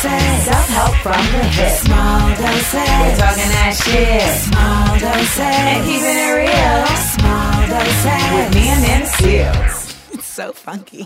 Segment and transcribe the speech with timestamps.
[0.00, 0.44] Small doses.
[0.44, 1.70] Self-help from the hip.
[1.78, 2.72] Small doses.
[2.74, 4.22] We're talking that shit.
[4.46, 5.38] Small doses.
[5.40, 6.86] And keeping it real.
[7.18, 8.22] Small doses.
[8.34, 9.96] With me and them seals.
[10.12, 11.04] It's so funky.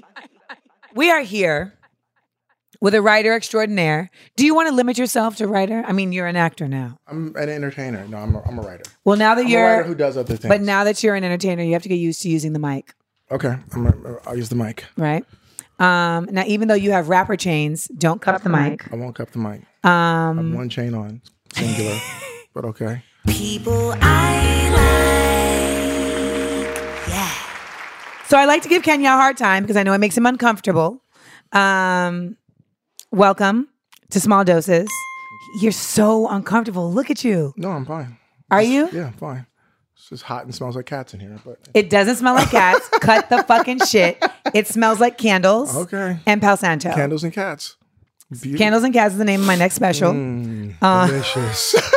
[0.94, 1.74] we are here
[2.80, 4.10] with a writer extraordinaire.
[4.36, 5.84] Do you want to limit yourself to writer?
[5.86, 6.98] I mean, you're an actor now.
[7.06, 8.06] I'm an entertainer.
[8.08, 8.84] No, I'm a, I'm a writer.
[9.04, 10.48] Well, now that I'm you're a writer who does other things.
[10.48, 12.94] But now that you're an entertainer, you have to get used to using the mic,
[13.30, 14.86] okay, I'm a, I'll use the mic.
[14.96, 15.24] right?
[15.80, 18.92] Um, now, even though you have rapper chains, don't cup the mic.
[18.92, 19.62] I won't cup the mic.
[19.82, 21.22] Um, I have one chain on,
[21.54, 21.98] singular,
[22.54, 23.02] but okay.
[23.26, 24.68] People I
[26.66, 27.08] like.
[27.08, 27.32] Yeah.
[28.28, 30.26] So I like to give Kenya a hard time because I know it makes him
[30.26, 31.02] uncomfortable.
[31.52, 32.36] Um,
[33.10, 33.68] welcome
[34.10, 34.88] to Small Doses.
[35.62, 36.92] You're so uncomfortable.
[36.92, 37.54] Look at you.
[37.56, 38.18] No, I'm fine.
[38.50, 38.90] Are you?
[38.92, 39.46] Yeah, I'm fine.
[40.10, 42.88] It's just hot and smells like cats in here, but It doesn't smell like cats.
[43.00, 44.20] Cut the fucking shit.
[44.52, 45.76] It smells like candles.
[45.76, 46.18] Okay.
[46.26, 46.92] And Palo Santo.
[46.92, 47.76] candles and cats.
[48.30, 48.58] Beautiful.
[48.58, 50.10] Candles and Cats is the name of my next special.
[50.80, 51.74] Uh, Delicious.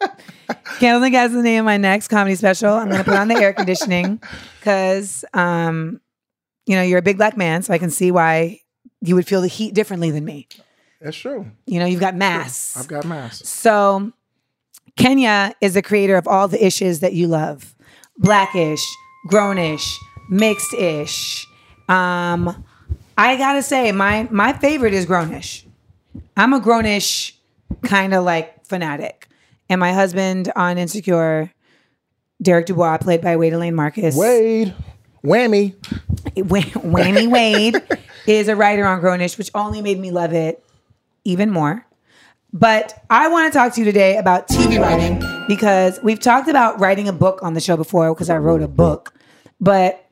[0.78, 2.72] Candles and cats is the name of my next comedy special.
[2.72, 4.22] I'm going to put on the air conditioning
[4.58, 6.00] because, um,
[6.66, 8.60] you know, you're a big black man, so I can see why
[9.00, 10.46] you would feel the heat differently than me.
[11.00, 11.50] That's true.
[11.66, 12.76] You know, you've got mass.
[12.76, 13.46] I've got mass.
[13.48, 14.12] So,
[15.00, 17.74] Kenya is the creator of all the ishes that you love
[18.18, 18.84] blackish,
[19.30, 19.96] grownish,
[20.28, 21.46] mixed ish.
[21.88, 22.64] Um,
[23.16, 25.64] I gotta say, my my favorite is grownish.
[26.36, 27.32] I'm a grownish
[27.82, 29.28] kind of like fanatic.
[29.68, 31.50] And my husband on Insecure,
[32.42, 34.16] Derek Dubois, played by Wade Allain-Marcus.
[34.16, 34.74] Wade,
[35.24, 35.74] whammy.
[36.36, 37.76] Wh- Whammy Wade
[38.26, 40.64] is a writer on Grownish, which only made me love it
[41.24, 41.86] even more.
[42.52, 46.80] But I want to talk to you today about TV writing because we've talked about
[46.80, 49.14] writing a book on the show before because I wrote a book.
[49.60, 50.04] But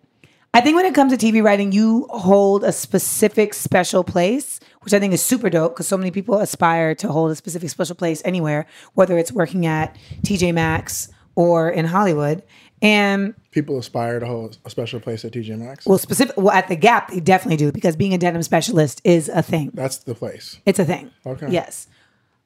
[0.54, 4.94] I think when it comes to TV writing, you hold a specific special place, which
[4.94, 7.96] I think is super dope because so many people aspire to hold a specific special
[7.96, 12.44] place anywhere, whether it's working at TJ Maxx or in Hollywood.
[12.80, 15.86] And People aspire to hold a special place at TJ Maxx.
[15.86, 16.36] well, specific.
[16.36, 19.72] Well, at the Gap, they definitely do because being a denim specialist is a thing.
[19.74, 20.60] That's the place.
[20.64, 21.10] It's a thing.
[21.26, 21.48] Okay.
[21.50, 21.88] Yes.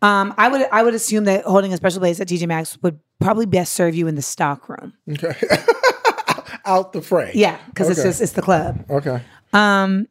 [0.02, 0.66] Um, I would.
[0.72, 3.94] I would assume that holding a special place at TJ Maxx would probably best serve
[3.94, 4.92] you in the stock room.
[5.08, 5.34] Okay.
[6.64, 7.30] Out the fray.
[7.34, 8.84] Yeah, because it's just it's the club.
[8.90, 9.20] Okay.
[9.52, 10.06] Um,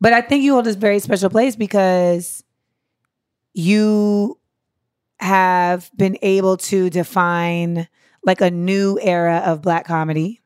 [0.00, 2.42] But I think you hold this very special place because
[3.54, 4.38] you
[5.18, 7.88] have been able to define
[8.24, 10.40] like a new era of black comedy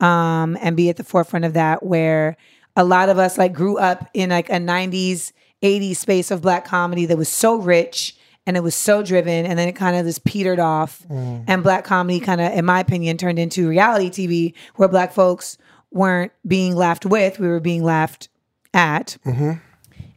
[0.00, 2.36] um, and be at the forefront of that where
[2.76, 5.32] a lot of us like grew up in like a 90s
[5.62, 9.58] 80s space of black comedy that was so rich and it was so driven and
[9.58, 11.44] then it kind of just petered off mm.
[11.46, 15.56] and black comedy kind of in my opinion turned into reality tv where black folks
[15.90, 18.28] weren't being laughed with we were being laughed
[18.74, 19.52] at mm-hmm.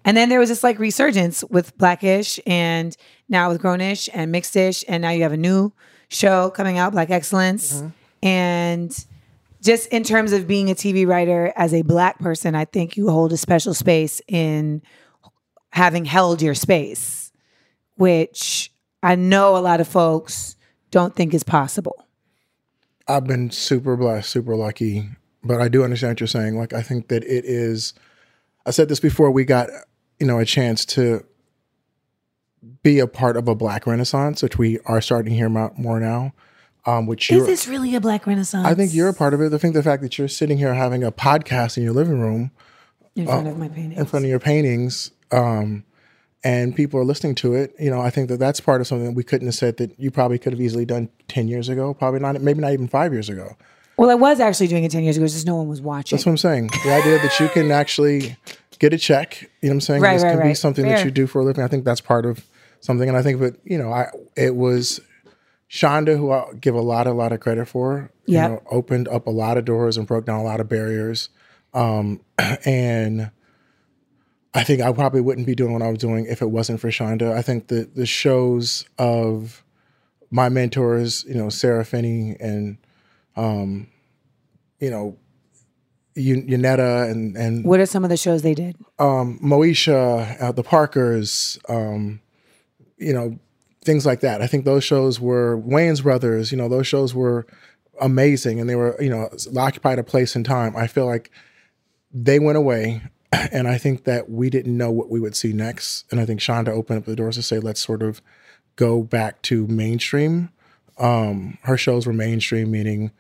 [0.06, 2.96] and then there was this like resurgence with Blackish and
[3.30, 4.84] now with Grownish and Mixedish.
[4.88, 5.74] And now you have a new
[6.08, 7.74] show coming out, Black Excellence.
[7.74, 7.88] Mm-hmm.
[8.28, 9.06] And
[9.62, 13.10] just in terms of being a TV writer as a black person, I think you
[13.10, 14.82] hold a special space in
[15.75, 17.34] having held your space,
[17.97, 18.72] which
[19.03, 20.56] I know a lot of folks
[20.90, 22.06] don't think is possible.
[23.08, 25.09] I've been super blessed, super lucky,
[25.44, 26.58] but I do understand what you're saying.
[26.58, 27.94] Like, I think that it is.
[28.66, 29.30] I said this before.
[29.30, 29.69] We got,
[30.18, 31.25] you know, a chance to
[32.81, 36.00] be a part of a Black Renaissance, which we are starting to hear about more
[36.00, 36.34] now.
[36.88, 38.66] Um, which Is this really a black renaissance?
[38.66, 39.52] I think you're a part of it.
[39.52, 42.52] I think the fact that you're sitting here having a podcast in your living room
[43.16, 43.97] in front of my painting.
[43.97, 45.84] in front of your paintings, um,
[46.44, 47.73] and people are listening to it.
[47.79, 50.00] You know, I think that that's part of something that we couldn't have said that
[50.00, 51.94] you probably could have easily done ten years ago.
[51.94, 53.56] Probably not, maybe not even five years ago.
[53.97, 56.17] Well, I was actually doing it 10 years ago, just no one was watching.
[56.17, 56.67] That's what I'm saying.
[56.84, 58.35] The idea that you can actually
[58.78, 60.02] get a check, you know what I'm saying?
[60.02, 60.97] Right, this right, can be something Fair.
[60.97, 61.64] that you do for a living.
[61.64, 62.46] I think that's part of
[62.81, 63.08] something.
[63.08, 64.99] And I think that, you know, I it was
[65.70, 68.49] Shonda, who I give a lot, a lot of credit for, you Yep.
[68.52, 71.29] know, opened up a lot of doors and broke down a lot of barriers.
[71.73, 72.20] Um,
[72.66, 73.31] and
[74.55, 76.90] I think I probably wouldn't be doing what I was doing if it wasn't for
[76.90, 77.34] Shonda.
[77.34, 79.63] I think the the shows of
[80.31, 82.78] my mentors, you know, Sara Finney and
[83.35, 83.87] um,
[84.79, 85.17] you know,
[86.17, 88.78] Yunetta and and What are some of the shows they did?
[88.97, 92.22] um, Moesha, uh, the Parkers, um,
[92.97, 93.37] you know,
[93.84, 94.41] things like that.
[94.41, 96.52] I think those shows were Wayans Brothers.
[96.52, 97.46] You know, those shows were
[98.02, 100.75] amazing and they were, you know, occupied a place in time.
[100.75, 101.29] I feel like
[102.11, 103.02] they went away
[103.52, 106.05] and I think that we didn't know what we would see next.
[106.11, 108.22] And I think Shonda opened up the doors to say, let's sort of
[108.76, 110.49] go back to mainstream.
[110.97, 113.11] Um, her shows were mainstream, meaning,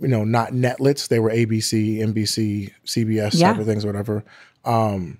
[0.00, 1.08] you know, not netlets.
[1.08, 3.52] They were ABC, NBC, CBS Yeah.
[3.52, 4.24] type of things, whatever.
[4.64, 5.18] Um,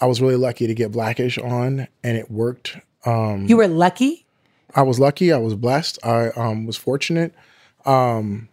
[0.00, 2.78] I was really lucky to get Blackish on, and it worked.
[3.04, 4.26] Um, You were lucky.
[4.74, 5.32] I was lucky.
[5.32, 5.98] I was blessed.
[6.04, 7.34] I um, was fortunate.
[7.84, 8.48] Um,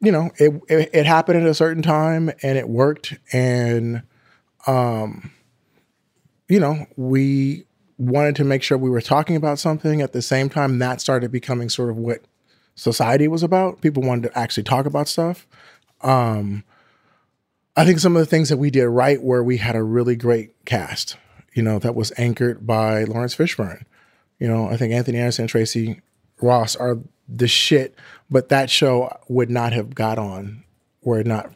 [0.00, 3.14] you know, it, it it happened at a certain time, and it worked.
[3.32, 4.02] And
[4.66, 5.30] um,
[6.48, 7.64] you know, we
[7.98, 10.78] wanted to make sure we were talking about something at the same time.
[10.78, 12.22] That started becoming sort of what
[12.74, 13.80] society was about.
[13.80, 15.46] People wanted to actually talk about stuff.
[16.02, 16.64] Um,
[17.76, 20.16] I think some of the things that we did right were we had a really
[20.16, 21.16] great cast.
[21.54, 23.84] You know, that was anchored by Laurence Fishburne.
[24.38, 26.00] You know, I think Anthony Anderson and Tracee
[26.40, 27.96] Ross are the shit,
[28.28, 30.64] but that show would not have got on
[31.02, 31.52] were it not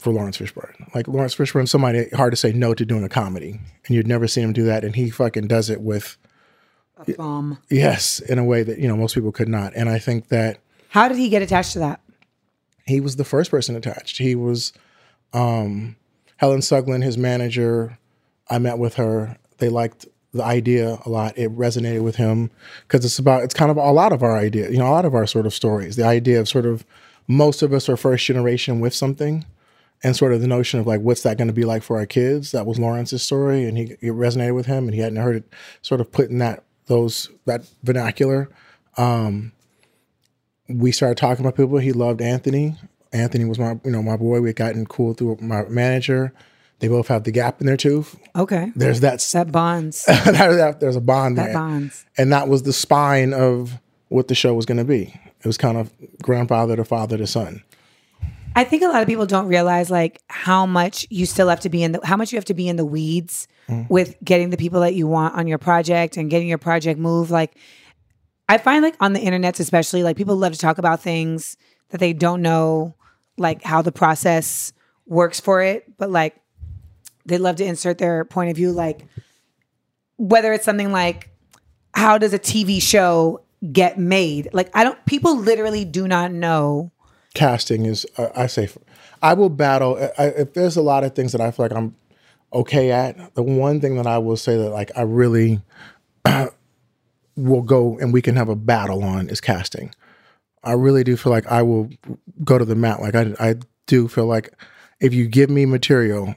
[0.00, 0.94] for Laurence Fishburne.
[0.94, 4.26] Like Laurence Fishburne, somebody hard to say no to doing a comedy, and you'd never
[4.26, 6.16] seen him do that, and he fucking does it with
[6.96, 7.58] a bomb.
[7.70, 9.72] yes, in a way that you know most people could not.
[9.76, 10.58] And I think that
[10.88, 12.00] how did he get attached to that?
[12.90, 14.18] he was the first person attached.
[14.18, 14.72] He was
[15.32, 15.96] um,
[16.36, 17.98] Helen Sugland, his manager.
[18.48, 19.38] I met with her.
[19.58, 21.38] They liked the idea a lot.
[21.38, 22.50] It resonated with him
[22.86, 25.04] because it's about it's kind of a lot of our idea, you know, a lot
[25.04, 25.96] of our sort of stories.
[25.96, 26.84] The idea of sort of
[27.26, 29.44] most of us are first generation with something,
[30.02, 32.06] and sort of the notion of like what's that going to be like for our
[32.06, 32.52] kids.
[32.52, 35.52] That was Lawrence's story, and he it resonated with him, and he hadn't heard it
[35.82, 38.48] sort of put in that those that vernacular.
[38.96, 39.52] Um,
[40.68, 41.78] we started talking about people.
[41.78, 42.76] He loved Anthony.
[43.12, 44.40] Anthony was my, you know, my boy.
[44.40, 46.32] We had gotten cool through my manager.
[46.78, 48.16] They both have the gap in their tooth.
[48.36, 50.04] Okay, There's that, that bonds.
[50.06, 52.06] that, that- there's a bond that there, bonds.
[52.16, 55.12] and that was the spine of what the show was going to be.
[55.40, 55.92] It was kind of
[56.22, 57.62] grandfather to father to son.
[58.54, 61.68] I think a lot of people don't realize like how much you still have to
[61.68, 63.88] be in the how much you have to be in the weeds mm.
[63.88, 67.30] with getting the people that you want on your project and getting your project moved.
[67.30, 67.56] Like
[68.48, 71.56] I find like on the internet especially like people love to talk about things
[71.90, 72.94] that they don't know
[73.36, 74.72] like how the process
[75.06, 76.36] works for it, but like
[77.26, 79.06] they love to insert their point of view like
[80.16, 81.30] whether it's something like
[81.94, 83.42] how does a TV show
[83.72, 84.48] get made?
[84.52, 86.90] Like I don't people literally do not know
[87.34, 88.68] casting is uh, I say
[89.22, 91.94] I will battle I, if there's a lot of things that I feel like I'm
[92.52, 93.34] okay at.
[93.34, 95.60] The one thing that I will say that like I really
[97.36, 99.94] will go and we can have a battle on is casting.
[100.62, 101.88] I really do feel like I will
[102.44, 103.00] go to the mat.
[103.00, 103.54] Like I I
[103.86, 104.52] do feel like
[105.00, 106.34] if you give me material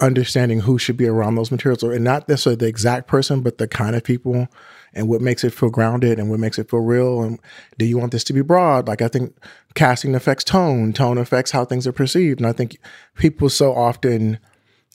[0.00, 3.56] understanding who should be around those materials or and not necessarily the exact person but
[3.56, 4.46] the kind of people
[4.96, 7.38] and what makes it feel grounded and what makes it feel real and
[7.78, 8.88] do you want this to be broad?
[8.88, 9.36] Like i think
[9.74, 10.92] casting affects tone.
[10.94, 12.40] Tone affects how things are perceived.
[12.40, 12.78] And i think
[13.14, 14.38] people so often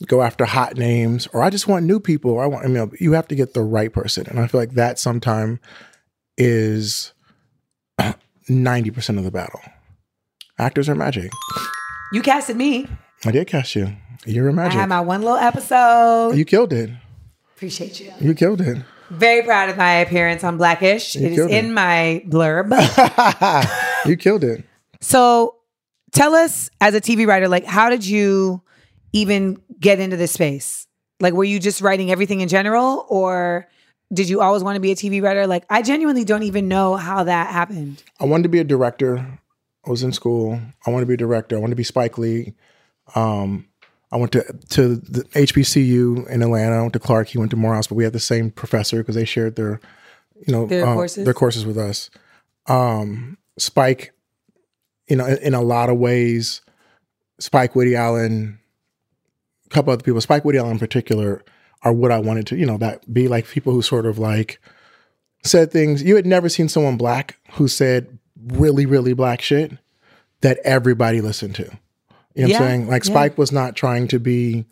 [0.07, 3.12] go after hot names or i just want new people i want I mean, you
[3.13, 4.25] have to get the right person.
[4.27, 5.59] And i feel like that sometime
[6.38, 7.13] is
[8.50, 9.62] 90% of the battle.
[10.57, 11.31] Actors are magic.
[12.12, 12.88] You casted me.
[13.25, 13.95] i did cast you.
[14.25, 16.31] You're magic I had my one little episode.
[16.36, 16.89] you killed it.
[17.56, 18.12] Appreciate you.
[18.19, 18.80] you killed it
[19.12, 21.16] Very proud of my appearance on Blackish.
[21.16, 21.52] It is it.
[21.52, 22.72] in my blurb.
[24.06, 24.66] you killed it
[25.02, 25.56] so
[26.12, 28.62] tell us as a TV writer, like how did you
[29.12, 30.88] even get into this space?
[31.19, 33.68] Like were you just writing everything in general or
[34.14, 35.47] did you always want to be a TV writer?
[35.47, 38.04] Like I genuinely don't even know how that happened.
[38.19, 39.40] I wanted to be a director.
[39.85, 40.62] I was in school.
[40.85, 41.57] I wanted to be a director.
[41.57, 42.54] I wanted to be Spike Lee.
[43.16, 43.68] Um,
[44.11, 46.77] I went to to the HBCU in Atlanta.
[46.77, 47.30] I went to Clark.
[47.30, 49.80] He went to Morehouse, but we had the same professor because they shared their,
[50.45, 51.25] you know, Their uh, courses?
[51.25, 52.09] their courses with us.
[52.68, 54.13] Um, Spike,
[55.07, 56.61] you know, in, in a lot of ways,
[57.39, 58.59] Spike Woody Allen,
[59.65, 61.44] a couple other people, Spike Woody Allen in particular,
[61.83, 64.59] are what I wanted to, you know, that be like people who sort of like
[65.44, 69.71] said things you had never seen someone black who said really, really black shit
[70.41, 71.77] that everybody listened to.
[72.35, 72.88] You know Yeah, what I'm saying?
[72.88, 73.11] Like yeah.
[73.11, 74.66] Spike was not trying to be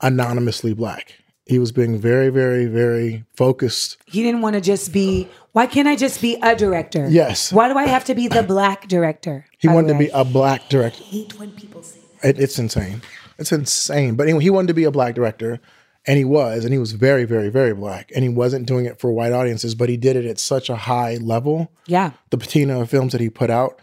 [0.00, 1.14] anonymously black.
[1.46, 3.98] He was being very, very, very focused.
[4.06, 7.08] He didn't want to just be, why can't I just be a director?
[7.08, 7.52] Yes.
[7.52, 9.46] Why do I have to be the black director?
[9.58, 11.04] He wanted to be a black director.
[11.04, 12.30] hate when people say that.
[12.30, 13.00] It, it's insane.
[13.38, 14.16] It's insane.
[14.16, 15.60] But anyway, he wanted to be a black director,
[16.04, 18.10] and he was, and he was very, very, very black.
[18.16, 20.74] And he wasn't doing it for white audiences, but he did it at such a
[20.76, 21.70] high level.
[21.86, 22.10] Yeah.
[22.30, 23.78] The patina of films that he put out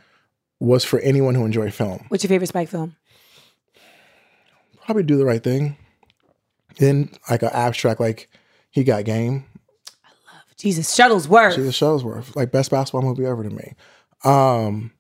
[0.60, 2.06] was for anyone who enjoyed film.
[2.10, 2.96] What's your favorite Spike film?
[4.86, 5.78] Probably do the right thing.
[6.78, 8.30] Then like an abstract, like
[8.72, 9.46] he got game.
[10.04, 11.56] I love Jesus, Shuttlesworth.
[11.56, 13.74] Jesus Shuttlesworth, like best basketball movie ever to me.
[14.24, 14.92] Um,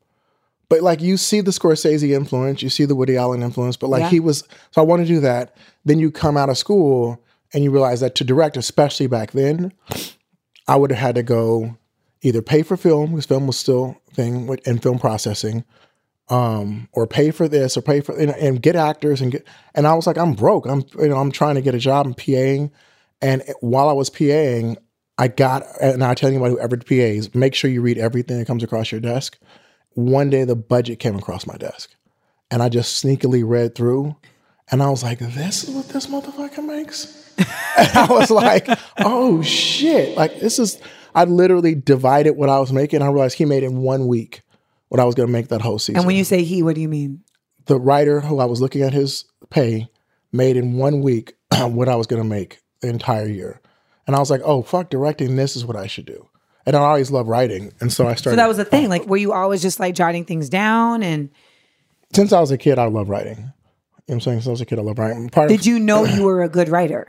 [0.69, 4.01] but like you see the Scorsese influence, you see the Woody Allen influence, but like
[4.01, 4.09] Yeah.
[4.09, 4.43] he was.
[4.71, 5.55] So I want to do that.
[5.85, 7.21] Then you come out of school
[7.53, 9.73] and you realize that to direct, especially back then,
[10.67, 11.77] I would have had to go
[12.21, 15.63] either pay for film because film was still a thing with, and film processing,
[16.29, 19.47] um, or pay for this or pay for and, and get actors and get.
[19.75, 20.65] And I was like, I'm broke.
[20.65, 22.71] I'm you know I'm trying to get a job in PAing,
[23.21, 24.77] and while I was PAing,
[25.17, 28.47] I got and I tell anybody who ever PAs, make sure you read everything that
[28.47, 29.37] comes across your desk.
[29.91, 31.93] One day the budget came across my desk,
[32.49, 34.15] and I just sneakily read through,
[34.71, 37.19] and I was like, this is what this motherfucker makes.
[37.77, 38.67] and I was like,
[38.99, 40.17] oh shit!
[40.17, 40.79] Like this is.
[41.15, 43.03] I literally divided what I was making.
[43.03, 44.41] I realized he made in one week
[44.93, 45.97] what I was going to make that whole season.
[45.97, 47.23] And when you say he, what do you mean?
[47.65, 49.87] the writer who I was looking at his pay
[50.31, 53.61] made in one week what I was going to make the entire year.
[54.05, 56.27] And I was like, oh, fuck, directing this is what I should do.
[56.65, 57.73] And I always love writing.
[57.79, 58.31] And so I started.
[58.31, 58.89] So that was the thing.
[58.89, 59.07] Like, oh.
[59.07, 61.03] were you always just like jotting things down?
[61.03, 61.29] And
[62.13, 63.37] Since I was a kid, I love writing.
[63.37, 63.53] You know
[64.05, 64.37] what I'm saying?
[64.39, 65.29] Since I was a kid, I love writing.
[65.29, 67.07] Part did of, you know you were a good writer?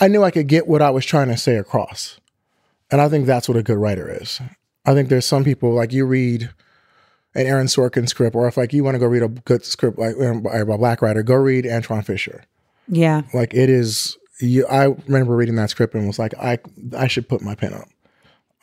[0.00, 2.20] I knew I could get what I was trying to say across.
[2.90, 4.40] And I think that's what a good writer is.
[4.88, 6.50] I think there's some people, like you read
[7.34, 9.98] an Aaron Sorkin script, or if like you want to go read a good script
[9.98, 12.44] like um, by a black writer, go read Antwone Fisher.
[12.88, 13.22] Yeah.
[13.34, 16.58] like it is you, i remember reading that script and was like i
[16.96, 17.88] i should put my pen up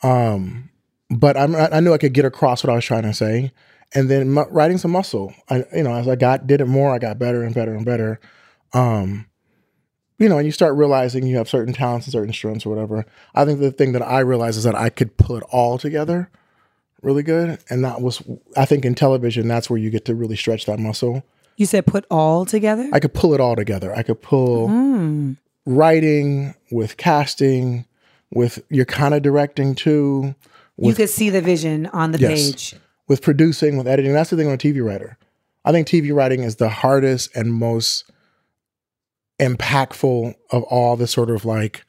[0.02, 0.68] um
[1.10, 3.52] but I'm, i knew i could get across what i was trying to say
[3.94, 6.98] and then writing some muscle i you know as i got did it more i
[6.98, 8.18] got better and better and better
[8.72, 9.26] um
[10.18, 13.04] you know and you start realizing you have certain talents and certain strengths or whatever
[13.34, 16.30] i think the thing that i realized is that i could pull it all together
[17.02, 18.22] really good and that was
[18.56, 21.22] i think in television that's where you get to really stretch that muscle
[21.56, 22.88] You said put all together?
[22.92, 23.94] I could pull it all together.
[23.94, 25.36] I could pull Mm.
[25.64, 27.84] writing with casting,
[28.30, 30.34] with you're kind of directing too,
[30.78, 32.30] you could see the vision on the Yes.
[32.50, 32.74] page.
[33.08, 34.12] with producing, with editing.
[34.12, 35.16] That's the thing on a TV writer.
[35.64, 38.04] I think TV writing is the hardest and most
[39.38, 41.84] impactful of all the sort of like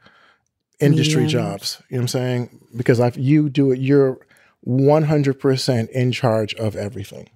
[0.80, 1.32] industry Mediums.
[1.32, 1.84] jobs.
[1.90, 2.60] You know what I'm saying?
[2.76, 4.20] Because if you do it, you're
[4.68, 7.30] 100% in charge of everything.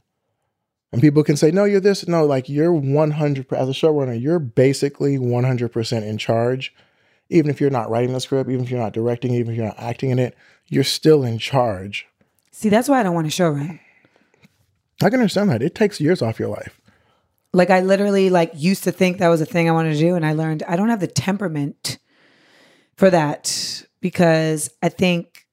[0.92, 2.06] And people can say, no, you're this.
[2.08, 6.74] No, like you're 100, as a showrunner, you're basically 100% in charge.
[7.30, 9.68] Even if you're not writing the script, even if you're not directing, even if you're
[9.68, 10.36] not acting in it,
[10.68, 12.06] you're still in charge.
[12.52, 13.80] See, that's why I don't want to show run.
[15.02, 15.62] I can understand that.
[15.62, 16.81] It takes years off your life.
[17.54, 20.16] Like I literally like used to think that was a thing I wanted to do,
[20.16, 21.98] and I learned I don't have the temperament
[22.96, 25.46] for that because I think,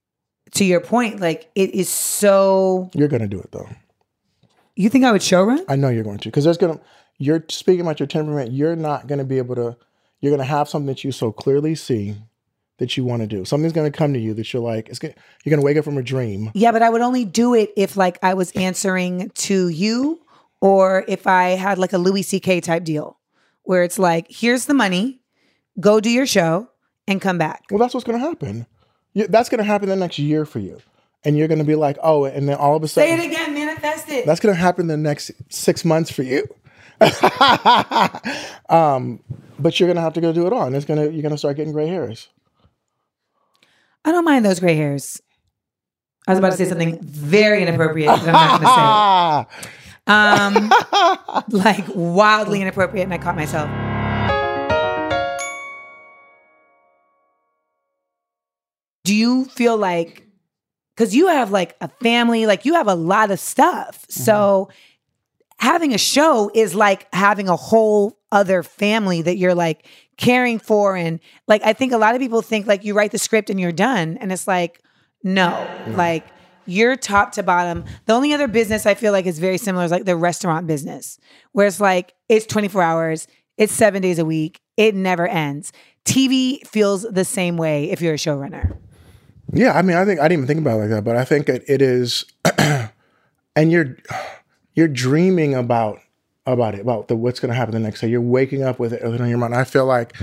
[0.53, 2.91] to your point, like it is so.
[2.95, 3.69] You're going to do it though.
[4.77, 5.65] You think I would show run?
[5.69, 6.85] I know you're going to because there's going to,
[7.19, 8.53] you're speaking about your temperament.
[8.53, 9.77] You're not going to be able to,
[10.21, 12.15] you're going to have something that you so clearly see
[12.79, 13.45] that you want to do.
[13.45, 15.15] Something's going to come to you that you're like, it's gonna,
[15.45, 16.53] you're going to wake up from a dream.
[16.55, 20.21] Yeah, but I would only do it if like I was answering to you
[20.61, 22.61] or if I had like a Louis C.K.
[22.61, 23.19] type deal
[23.63, 25.21] where it's like, here's the money,
[25.79, 26.71] go do your show
[27.07, 27.65] and come back.
[27.71, 28.67] Well, that's what's going to happen.
[29.15, 30.79] That's going to happen the next year for you.
[31.25, 33.19] And you're going to be like, oh, and then all of a sudden.
[33.19, 34.25] Say it again, manifest it.
[34.25, 36.47] that's going to happen the next six months for you.
[38.69, 39.21] um,
[39.59, 40.67] but you're going to have to go do it all.
[40.67, 42.29] And it's going to, you're going to start getting gray hairs.
[44.05, 45.21] I don't mind those gray hairs.
[46.27, 49.71] I was about to say something very inappropriate that I'm not going to say.
[50.09, 50.73] Um,
[51.49, 53.71] like wildly inappropriate, and I caught myself.
[59.05, 60.27] Do you feel like,
[60.95, 64.05] because you have like a family, like you have a lot of stuff.
[64.09, 64.69] So
[65.59, 69.87] having a show is like having a whole other family that you're like
[70.19, 70.95] caring for.
[70.95, 73.59] And like, I think a lot of people think like you write the script and
[73.59, 74.19] you're done.
[74.21, 74.83] And it's like,
[75.23, 76.27] no, like
[76.69, 77.85] you're top to bottom.
[78.07, 81.19] The only other business I feel like is very similar is like the restaurant business,
[81.53, 85.73] where it's like it's 24 hours, it's seven days a week, it never ends.
[86.05, 88.77] TV feels the same way if you're a showrunner.
[89.53, 91.25] Yeah, I mean, I think I didn't even think about it like that, but I
[91.25, 92.27] think it, it is,
[93.57, 93.97] and you're
[94.75, 96.01] you're dreaming about
[96.47, 98.09] about it, about the what's going to happen the next day.
[98.09, 99.55] You're waking up with it on your mind.
[99.55, 100.15] I feel like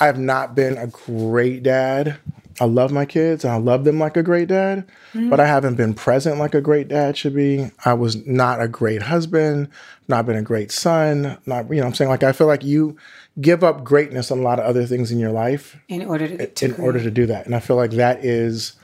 [0.00, 2.18] I have not been a great dad.
[2.60, 5.52] I love my kids and I love them like a great dad, but I mm-hmm.
[5.52, 7.70] haven't been present like a great dad should be.
[7.84, 9.68] I was not a great husband,
[10.08, 12.96] not been a great son, not you know I'm saying like I feel like you
[13.40, 16.46] give up greatness on a lot of other things in your life In order to,
[16.46, 17.46] to in order to do that.
[17.46, 18.74] And I feel like that is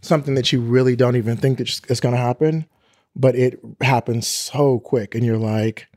[0.00, 2.66] something that you really don't even think that it's going to happen,
[3.16, 5.14] but it happens so quick.
[5.14, 5.88] And you're like,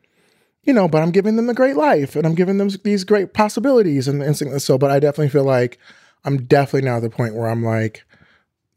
[0.63, 3.33] you know, but I'm giving them a great life and I'm giving them these great
[3.33, 4.07] possibilities.
[4.07, 5.79] And, and so, but I definitely feel like
[6.23, 8.03] I'm definitely now at the point where I'm like,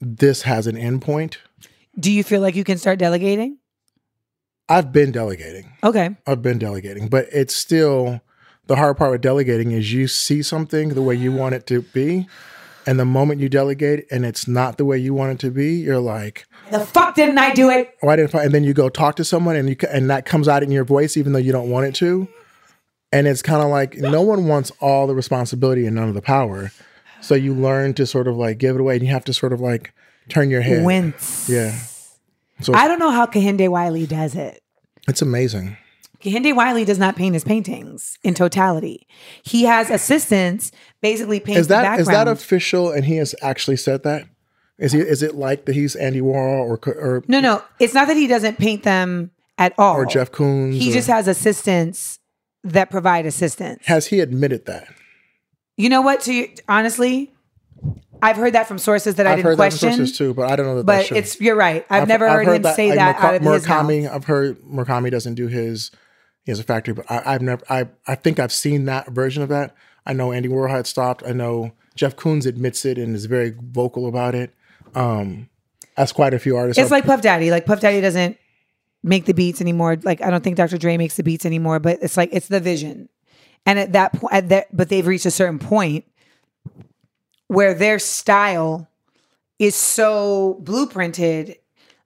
[0.01, 1.39] this has an end point.
[1.99, 3.59] Do you feel like you can start delegating?
[4.69, 5.73] I've been delegating.
[5.83, 6.17] Okay.
[6.27, 8.23] I've been delegating, but it's still
[8.67, 11.83] the hard part with delegating is you see something the way you want it to
[11.83, 12.27] be,
[12.87, 15.75] and the moment you delegate and it's not the way you want it to be,
[15.75, 17.95] you're like, The fuck didn't I do it?
[18.03, 20.25] "Oh, I didn't." Find, and then you go talk to someone, and you and that
[20.25, 22.27] comes out in your voice, even though you don't want it to.
[23.13, 26.23] And it's kind of like no one wants all the responsibility and none of the
[26.23, 26.73] power,
[27.25, 29.53] so you learn to sort of like give it away, and you have to sort
[29.53, 29.93] of like
[30.29, 30.85] turn your head.
[30.85, 31.49] Wince.
[31.49, 31.77] Yeah,
[32.61, 34.63] So I don't know how Kehinde Wiley does it.
[35.09, 35.77] it's amazing.
[36.21, 39.07] Kehinde Wiley does not paint his paintings in totality.
[39.43, 42.01] He has assistants basically paint Is the that background.
[42.01, 42.91] is that official?
[42.91, 44.27] And he has actually said that.
[44.79, 45.01] Is he?
[45.01, 45.75] Is it like that?
[45.75, 47.63] He's Andy Warhol or or no, no.
[47.79, 49.97] It's not that he doesn't paint them at all.
[49.97, 50.73] or Jeff Koons?
[50.75, 52.19] He or- just has assistants
[52.65, 53.85] that provide assistance.
[53.87, 54.89] has he admitted that?
[55.77, 56.21] You know what?
[56.23, 57.33] To honestly,
[58.23, 59.89] I've heard that from sources that I I've didn't heard that question.
[59.91, 60.87] from sources too, but I don't know that.
[60.87, 61.85] but that's it's you're right.
[61.91, 64.15] I've, never heard, him say like, that Muraka- out of his mouth.
[64.15, 65.91] I've heard Murakami doesn't do his.
[66.45, 67.63] He has a factory, but I, I've never.
[67.69, 69.75] I I think I've seen that version of that.
[70.07, 71.23] I know Andy Warhol had stopped.
[71.27, 74.55] I know Jeff Koons admits it and is very vocal about it.
[74.95, 75.49] Um,
[75.97, 76.79] as quite a few artists.
[76.81, 77.51] It's are- like Puff Daddy.
[77.51, 78.37] Like Puff Daddy doesn't
[79.03, 79.97] make the beats anymore.
[80.03, 80.79] Like I don't think Dr.
[80.79, 81.79] Dre makes the beats anymore.
[81.79, 83.09] But it's like it's the vision,
[83.67, 86.05] and at that point, at that, but they've reached a certain point
[87.49, 88.89] where their style
[89.59, 91.57] is so blueprinted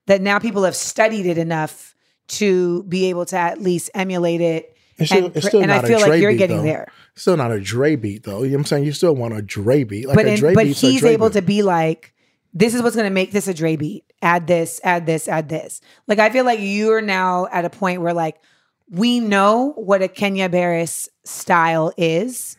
[0.05, 1.95] that now people have studied it enough
[2.27, 4.75] to be able to at least emulate it.
[4.97, 6.63] It's still, and it's still and I feel like you're beat, getting though.
[6.63, 6.91] there.
[7.15, 8.43] Still not a Dre beat though.
[8.43, 8.83] You know what I'm saying?
[8.83, 10.07] You still want a Dre beat.
[10.07, 11.33] Like but a in, Dre but he's able beat.
[11.33, 12.13] to be like,
[12.53, 14.03] this is what's going to make this a Dre beat.
[14.21, 15.81] Add this, add this, add this.
[16.07, 18.41] Like I feel like you're now at a point where like
[18.89, 22.57] we know what a Kenya Barris style is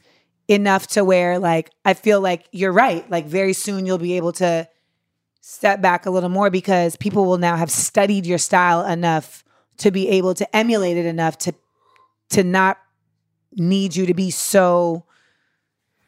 [0.49, 3.09] enough to where like I feel like you're right.
[3.11, 4.69] Like very soon you'll be able to
[5.41, 9.45] step back a little more because people will now have studied your style enough
[9.79, 11.55] to be able to emulate it enough to
[12.31, 12.79] to not
[13.53, 15.05] need you to be so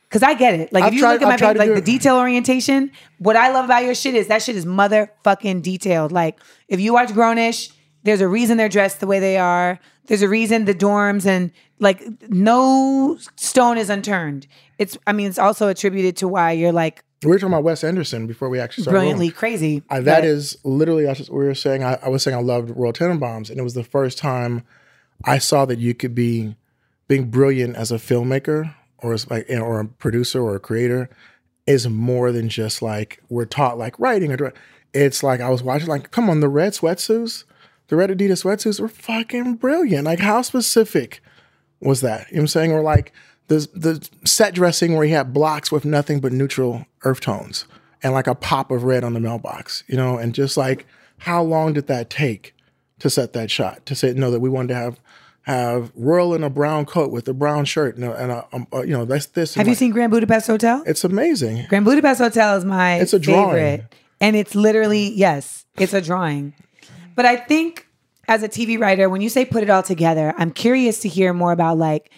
[0.09, 0.73] because I get it.
[0.73, 3.51] Like I've if you tried- look at my page, like the detail orientation, what I
[3.51, 6.13] love about your shit is that shit is motherfucking detailed.
[6.13, 7.73] Like if you watch Grownish,
[8.05, 9.79] there's a reason they're dressed the way they are.
[10.07, 14.47] There's a reason the dorms and like no stone is unturned.
[14.79, 17.85] It's I mean it's also attributed to why you're like we were talking about Wes
[17.85, 18.99] Anderson before we actually started.
[18.99, 19.37] brilliantly rolling.
[19.37, 19.83] crazy.
[19.89, 21.85] I, that But- is literally that's what we were saying.
[21.85, 24.65] I, I was saying I loved Royal Tenenbaums, and it was the first time
[25.25, 26.57] I saw that you could be
[27.07, 31.09] being brilliant as a filmmaker or as like or a producer or a creator
[31.65, 34.59] is more than just like we're taught like writing or direct-
[34.93, 37.45] it's like I was watching like come on the red sweatsuits,
[37.93, 40.07] the red Adidas sweatsuits were fucking brilliant.
[40.07, 41.21] Like how specific
[41.79, 42.27] was that?
[42.31, 42.73] You know what I'm saying?
[42.73, 43.13] Or like
[43.49, 47.67] the the set dressing where he had blocks with nothing but neutral earth tones
[48.03, 50.87] and like a pop of red on the mailbox, you know, and just like
[51.19, 52.55] how long did that take
[53.01, 53.85] to set that shot?
[53.85, 54.99] To say no that we wanted to have
[55.43, 58.67] have Royal in a brown coat with a brown shirt and a, and a um,
[58.73, 59.55] uh, you know that's this.
[59.57, 60.83] Have you like- seen Grand Budapest Hotel?
[60.87, 61.67] It's amazing.
[61.69, 63.51] Grand Budapest Hotel is my It's a drawing.
[63.55, 63.95] favorite.
[64.19, 66.55] And it's literally, yes, it's a drawing.
[67.15, 67.87] But I think
[68.29, 71.33] as a TV writer, when you say put it all together, I'm curious to hear
[71.33, 72.11] more about like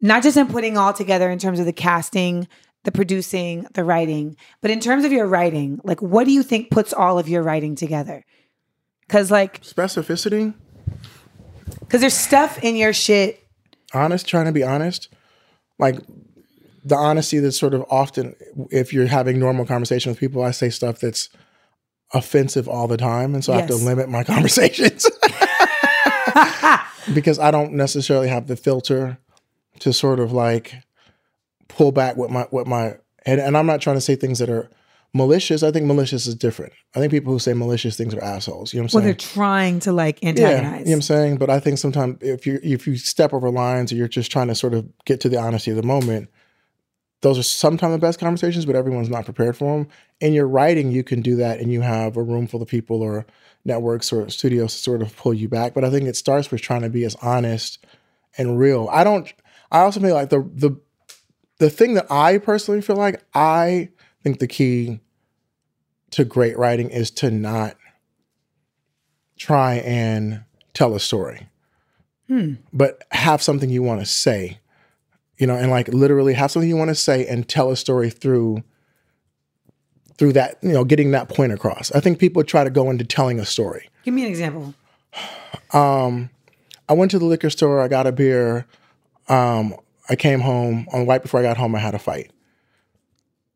[0.00, 2.48] not just in putting all together in terms of the casting,
[2.84, 6.70] the producing, the writing, but in terms of your writing, like what do you think
[6.70, 8.24] puts all of your writing together?
[9.08, 10.54] Cause like, Specificity,
[11.88, 13.46] cause there's stuff in your shit.
[13.92, 15.08] honest, trying to be honest,
[15.78, 15.96] like
[16.84, 18.34] the honesty that's sort of often
[18.70, 21.28] if you're having normal conversation with people, I say stuff that's
[22.14, 25.08] offensive all the time, and so I have to limit my conversations
[27.14, 29.18] because I don't necessarily have the filter
[29.80, 30.74] to sort of like
[31.68, 34.50] pull back with my with my and, and I'm not trying to say things that
[34.50, 34.68] are
[35.14, 35.62] malicious.
[35.62, 36.72] I think malicious is different.
[36.94, 38.72] I think people who say malicious things are assholes.
[38.72, 39.02] You know what I'm Well, saying?
[39.02, 41.36] Well, they're trying to like Yeah, you know what I'm saying?
[41.36, 44.48] But I think sometimes if you if you step over lines or you're just trying
[44.48, 46.28] to sort of get to the honesty of the moment,
[47.22, 49.88] those are sometimes the best conversations, but everyone's not prepared for them.
[50.20, 53.00] In your writing, you can do that, and you have a room full of people
[53.00, 53.24] or
[53.64, 55.72] networks or studios to sort of pull you back.
[55.72, 57.84] But I think it starts with trying to be as honest
[58.36, 58.88] and real.
[58.90, 59.32] I don't.
[59.70, 60.78] I also feel like the the
[61.58, 63.90] the thing that I personally feel like I
[64.22, 65.00] think the key
[66.10, 67.76] to great writing is to not
[69.38, 70.42] try and
[70.74, 71.48] tell a story,
[72.26, 72.54] hmm.
[72.72, 74.58] but have something you want to say,
[75.42, 78.10] you know, and like literally have something you want to say and tell a story
[78.10, 78.62] through
[80.16, 81.90] through that, you know, getting that point across.
[81.90, 83.90] I think people try to go into telling a story.
[84.04, 84.72] Give me an example.
[85.72, 86.30] Um,
[86.88, 88.66] I went to the liquor store, I got a beer,
[89.28, 89.74] um,
[90.08, 92.30] I came home, on right before I got home, I had a fight.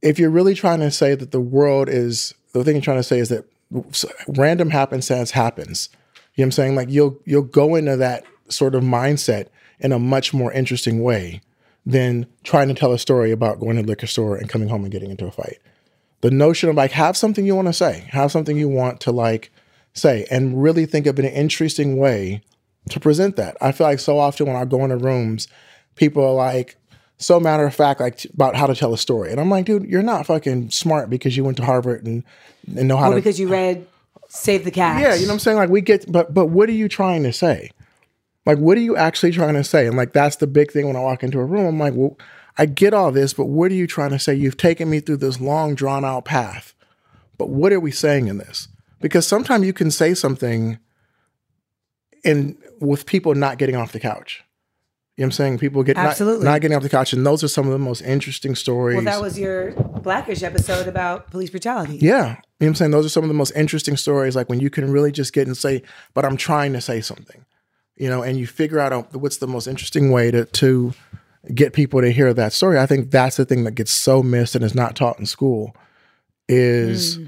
[0.03, 3.05] If you're really trying to say that the world is the thing you're trying to
[3.05, 3.45] say is that
[4.27, 5.89] random happenstance happens.
[6.35, 6.75] You know what I'm saying?
[6.75, 11.43] Like you'll you'll go into that sort of mindset in a much more interesting way
[11.87, 14.83] than trying to tell a story about going to the liquor store and coming home
[14.83, 15.59] and getting into a fight.
[16.21, 19.13] The notion of like have something you want to say, have something you want to
[19.13, 19.53] like
[19.93, 22.43] say, and really think of an interesting way
[22.91, 23.57] to present that.
[23.61, 25.47] I feel like so often when I go into rooms,
[25.95, 26.77] people are like,
[27.19, 29.31] so matter of fact, like t- about how to tell a story.
[29.31, 32.25] And I'm like, dude, you're not fucking smart because you went to Harvard and,
[32.77, 33.87] and know how Or to because you read
[34.29, 35.01] Save the Cat.
[35.01, 35.57] yeah, you know what I'm saying?
[35.57, 37.71] Like we get but but what are you trying to say?
[38.47, 39.87] Like what are you actually trying to say?
[39.87, 41.67] And like that's the big thing when I walk into a room.
[41.67, 42.17] I'm like, well,
[42.57, 44.35] I get all this, but what are you trying to say?
[44.35, 46.73] You've taken me through this long drawn out path.
[47.37, 48.69] But what are we saying in this?
[49.01, 50.79] Because sometimes you can say something
[52.25, 54.43] and with people not getting off the couch.
[55.17, 55.59] You know what I'm saying?
[55.59, 56.45] People get not, Absolutely.
[56.45, 57.15] not getting off the couch.
[57.15, 58.97] And those are some of the most interesting stories.
[58.97, 61.97] Well, that was your Blackish episode about police brutality.
[61.97, 62.11] Yeah.
[62.11, 62.91] You know what I'm saying?
[62.91, 65.47] Those are some of the most interesting stories, like when you can really just get
[65.47, 65.83] and say,
[66.13, 67.47] but I'm trying to say something,
[67.97, 70.93] you know, and you figure out uh, what's the most interesting way to, to
[71.55, 72.79] get people to hear that story.
[72.79, 75.75] I think that's the thing that gets so missed and is not taught in school
[76.49, 77.19] is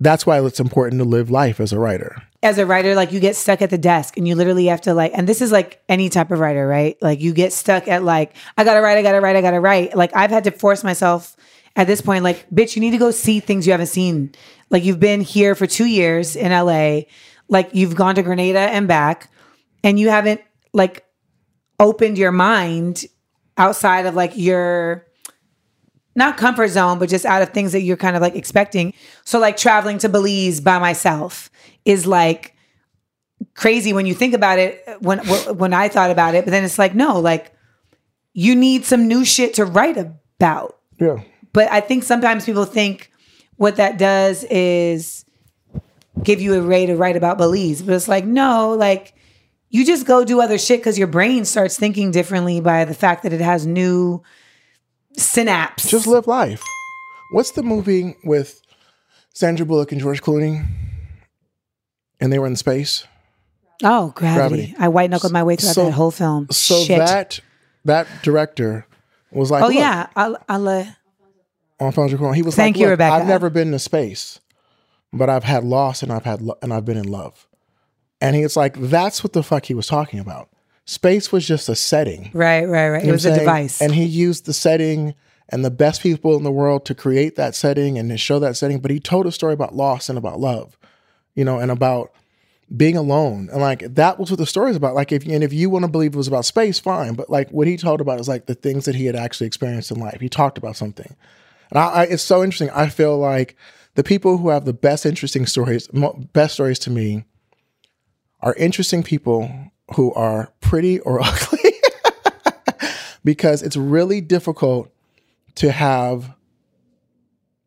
[0.00, 2.22] that's why it's important to live life as a writer.
[2.42, 4.94] as a writer, like you get stuck at the desk and you literally have to
[4.94, 6.96] like, and this is like any type of writer, right?
[7.02, 9.96] Like you get stuck at like, I gotta write, I gotta write, I gotta write.
[9.96, 11.36] Like I've had to force myself
[11.74, 14.32] at this point, like, bitch, you need to go see things you haven't seen.
[14.70, 17.02] Like you've been here for two years in LA,
[17.48, 19.30] like you've gone to Grenada and back,
[19.84, 20.40] and you haven't
[20.72, 21.04] like
[21.78, 23.04] opened your mind
[23.56, 25.06] outside of like your
[26.14, 28.92] not comfort zone, but just out of things that you're kind of like expecting.
[29.24, 31.50] So like traveling to Belize by myself
[31.84, 32.56] is like
[33.54, 34.84] crazy when you think about it.
[35.00, 35.20] When
[35.56, 37.54] when I thought about it, but then it's like no, like
[38.32, 40.78] you need some new shit to write about.
[41.00, 41.22] Yeah.
[41.52, 43.10] But I think sometimes people think
[43.56, 45.24] what that does is
[46.22, 47.82] give you a way to write about Belize.
[47.82, 49.14] But it's like, no, like
[49.70, 53.22] you just go do other shit because your brain starts thinking differently by the fact
[53.22, 54.22] that it has new
[55.16, 55.90] synapse.
[55.90, 56.62] Just live life.
[57.32, 58.62] What's the movie with
[59.34, 60.64] Sandra Bullock and George Clooney?
[62.20, 63.06] And they were in space.
[63.84, 64.38] oh, gravity.
[64.68, 64.74] Gravity.
[64.78, 66.48] I white knuckled my way through So- that whole film.
[66.50, 66.98] So shit.
[66.98, 67.40] that
[67.84, 68.86] that director
[69.30, 70.84] was like, oh "Look, yeah, I'll, I'll, uh,
[71.80, 72.34] Alfonso Cuarón.
[72.34, 74.40] He was Thank like, you, "Look, Rebecca." I've never been to space,
[75.12, 77.46] but I've had loss and I've had lo- and I've been in love."
[78.20, 80.48] And he's like, "That's what the fuck he was talking about.
[80.86, 82.30] Space was just a setting.
[82.32, 83.02] right, right, right.
[83.02, 83.38] It You know was a saying?
[83.40, 83.80] device.
[83.82, 85.14] and he used the setting
[85.50, 88.56] and the best people in the world to create that setting and to show that
[88.56, 88.80] setting.
[88.80, 90.76] But he told a story about loss and about love,
[91.34, 92.12] you know, and about
[92.74, 93.48] being alone.
[93.52, 94.94] And like that was what the story is about.
[94.94, 97.14] Like if and if you want to believe it was about space, fine.
[97.14, 99.90] But like what he told about is like the things that he had actually experienced
[99.90, 100.20] in life.
[100.20, 101.14] He talked about something.
[101.70, 102.70] And I, I it's so interesting.
[102.70, 103.56] I feel like
[103.94, 107.24] the people who have the best interesting stories, mo- best stories to me,
[108.40, 109.50] are interesting people
[109.94, 111.72] who are pretty or ugly.
[113.24, 114.90] because it's really difficult
[115.56, 116.34] to have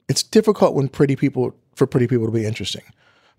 [0.08, 2.84] it's difficult when pretty people for pretty people to be interesting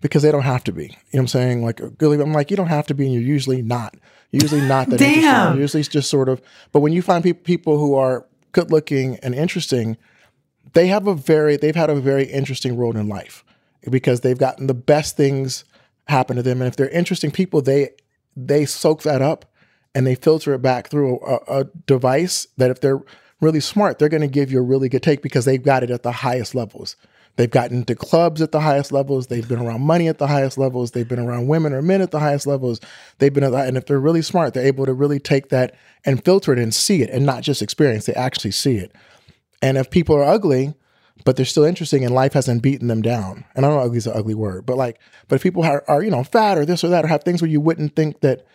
[0.01, 0.83] because they don't have to be.
[0.83, 1.63] You know what I'm saying?
[1.63, 3.95] Like I'm like, you don't have to be, and you're usually not.
[4.31, 5.23] You're usually not that interesting.
[5.53, 6.41] You're usually it's just sort of.
[6.71, 9.97] But when you find people people who are good looking and interesting,
[10.73, 13.43] they have a very they've had a very interesting road in life
[13.89, 15.65] because they've gotten the best things
[16.07, 17.89] happen to them, and if they're interesting people, they
[18.35, 19.45] they soak that up
[19.93, 23.01] and they filter it back through a, a device that if they're
[23.41, 25.91] really smart, they're going to give you a really good take because they've got it
[25.91, 26.95] at the highest levels.
[27.35, 29.27] They've gotten to clubs at the highest levels.
[29.27, 30.91] They've been around money at the highest levels.
[30.91, 32.79] They've been around women or men at the highest levels.
[33.17, 33.43] They've been.
[33.43, 36.73] And if they're really smart, they're able to really take that and filter it and
[36.73, 38.91] see it and not just experience, they actually see it.
[39.63, 40.75] And if people are ugly,
[41.25, 43.45] but they're still interesting and life hasn't beaten them down.
[43.55, 46.03] And I know ugly is an ugly word, but like, but if people are, are,
[46.03, 48.45] you know, fat or this or that, or have things where you wouldn't think that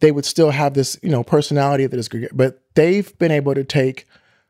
[0.00, 3.54] they would still have this, you know, personality that is good, but they've been able
[3.54, 4.06] to take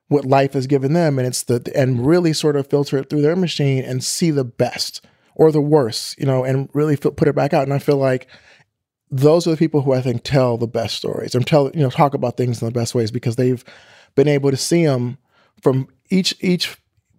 [0.08, 3.22] what life has given them and it's the, and really sort of filter it through
[3.22, 7.28] their machine and see the best or the worst, you know, and really feel, put
[7.28, 7.64] it back out.
[7.64, 8.28] And I feel like
[9.10, 11.90] those are the people who I think tell the best stories and tell, you know,
[11.90, 13.64] talk about things in the best ways because they've
[14.14, 15.18] been able to see them
[15.60, 16.76] from each, each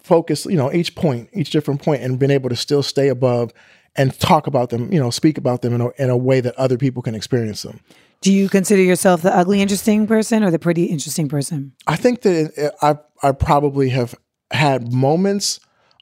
[0.08, 3.54] focus, you know, each point, each different point, and been able to still stay above
[3.96, 6.56] and talk about them, you know, speak about them in a, in a way that
[6.56, 7.80] other people can experience them.
[8.22, 11.74] Do you consider yourself the ugly, interesting person or the pretty, interesting person?
[11.86, 14.16] I think that I I probably have
[14.52, 15.60] had moments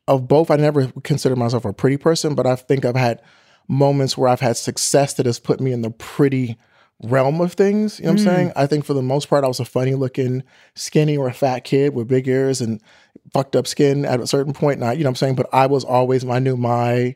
[0.07, 0.49] of both.
[0.49, 3.21] I never consider myself a pretty person, but I think I've had
[3.67, 6.57] moments where I've had success that has put me in the pretty
[7.03, 7.99] realm of things.
[7.99, 8.47] You know what I'm saying?
[8.49, 8.53] Mm.
[8.55, 10.43] I think for the most part, I was a funny looking,
[10.75, 12.81] skinny or fat kid with big ears and
[13.33, 14.79] fucked up skin at a certain point.
[14.79, 15.35] Not, you know what I'm saying?
[15.35, 17.15] But I was always, I knew my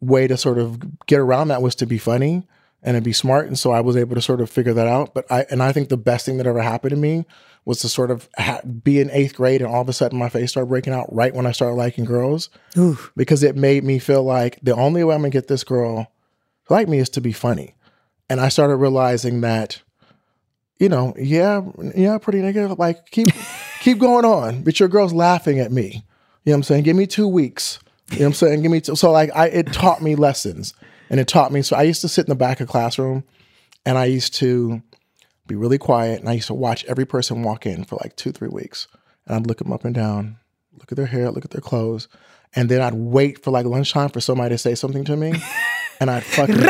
[0.00, 2.46] way to sort of get around that was to be funny
[2.82, 3.46] and to be smart.
[3.46, 5.12] And so I was able to sort of figure that out.
[5.12, 7.26] But I, and I think the best thing that ever happened to me
[7.66, 10.30] was to sort of ha- be in eighth grade and all of a sudden my
[10.30, 12.48] face started breaking out right when I started liking girls
[13.16, 16.10] because it made me feel like the only way I'm gonna get this girl
[16.66, 17.74] to like me is to be funny.
[18.30, 19.82] And I started realizing that,
[20.78, 21.62] you know, yeah,
[21.96, 23.26] yeah, pretty nigga, like keep
[23.80, 26.04] keep going on, but your girl's laughing at me.
[26.44, 26.84] You know what I'm saying?
[26.84, 27.80] Give me two weeks.
[28.12, 28.62] You know what I'm saying?
[28.62, 28.94] Give me two.
[28.94, 30.72] So like I it taught me lessons.
[31.10, 33.24] And it taught me so I used to sit in the back of classroom
[33.84, 34.80] and I used to
[35.48, 38.30] be really quiet and I used to watch every person walk in for like two,
[38.30, 38.86] three weeks.
[39.26, 40.38] And I'd look them up and down,
[40.78, 42.06] look at their hair, look at their clothes.
[42.54, 45.34] And then I'd wait for like lunchtime for somebody to say something to me.
[46.00, 46.64] and I'd fucking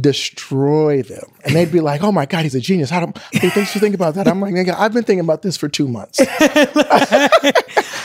[0.00, 1.24] destroy them.
[1.44, 2.90] And they'd be like, oh my God, he's a genius.
[2.90, 4.26] How do hey, thanks for think about that?
[4.26, 6.20] I'm like, nigga, I've been thinking about this for two months.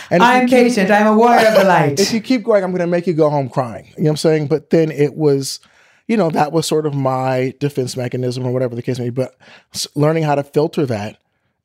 [0.10, 0.92] and I'm you patient.
[0.92, 2.00] I'm a warrior of the light.
[2.00, 3.86] if you keep going, I'm going to make you go home crying.
[3.98, 4.48] You know what I'm saying?
[4.48, 5.60] But then it was,
[6.08, 9.22] you know, that was sort of my defense mechanism or whatever the case may be.
[9.22, 9.36] But
[9.96, 11.18] learning how to filter that,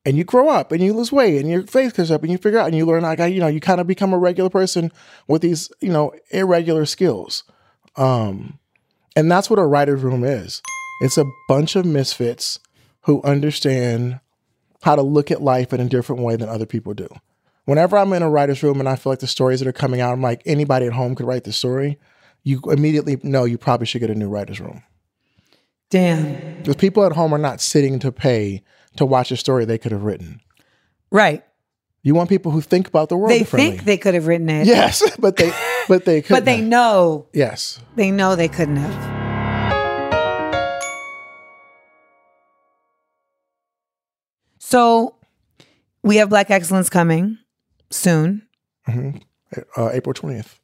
[0.07, 2.37] and you grow up and you lose weight and your face comes up and you
[2.37, 4.91] figure out and you learn like you know, you kind of become a regular person
[5.27, 7.43] with these, you know, irregular skills.
[7.95, 8.59] Um,
[9.15, 10.61] and that's what a writer's room is.
[11.01, 12.59] It's a bunch of misfits
[13.01, 14.19] who understand
[14.81, 17.07] how to look at life in a different way than other people do.
[17.65, 19.99] Whenever I'm in a writer's room and I feel like the stories that are coming
[19.99, 21.97] out, I'm like, anybody at home could write this story.
[22.43, 24.83] You immediately know you probably should get a new writer's room.
[25.89, 26.57] Damn.
[26.57, 28.63] Because people at home are not sitting to pay
[28.97, 30.41] to watch a story they could have written.
[31.09, 31.43] Right.
[32.05, 34.67] You want people who think about the world They think they could have written it.
[34.67, 35.51] yes, but they
[35.87, 37.25] but they could But they know.
[37.33, 37.79] Yes.
[37.95, 39.15] They know they couldn't have.
[44.59, 45.15] So
[46.03, 47.37] we have Black Excellence coming
[47.89, 48.43] soon.
[48.87, 50.55] Uh, April 20th.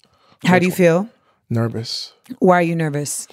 [0.43, 1.09] How do you feel?
[1.49, 2.13] Nervous.
[2.39, 3.27] Why are you nervous?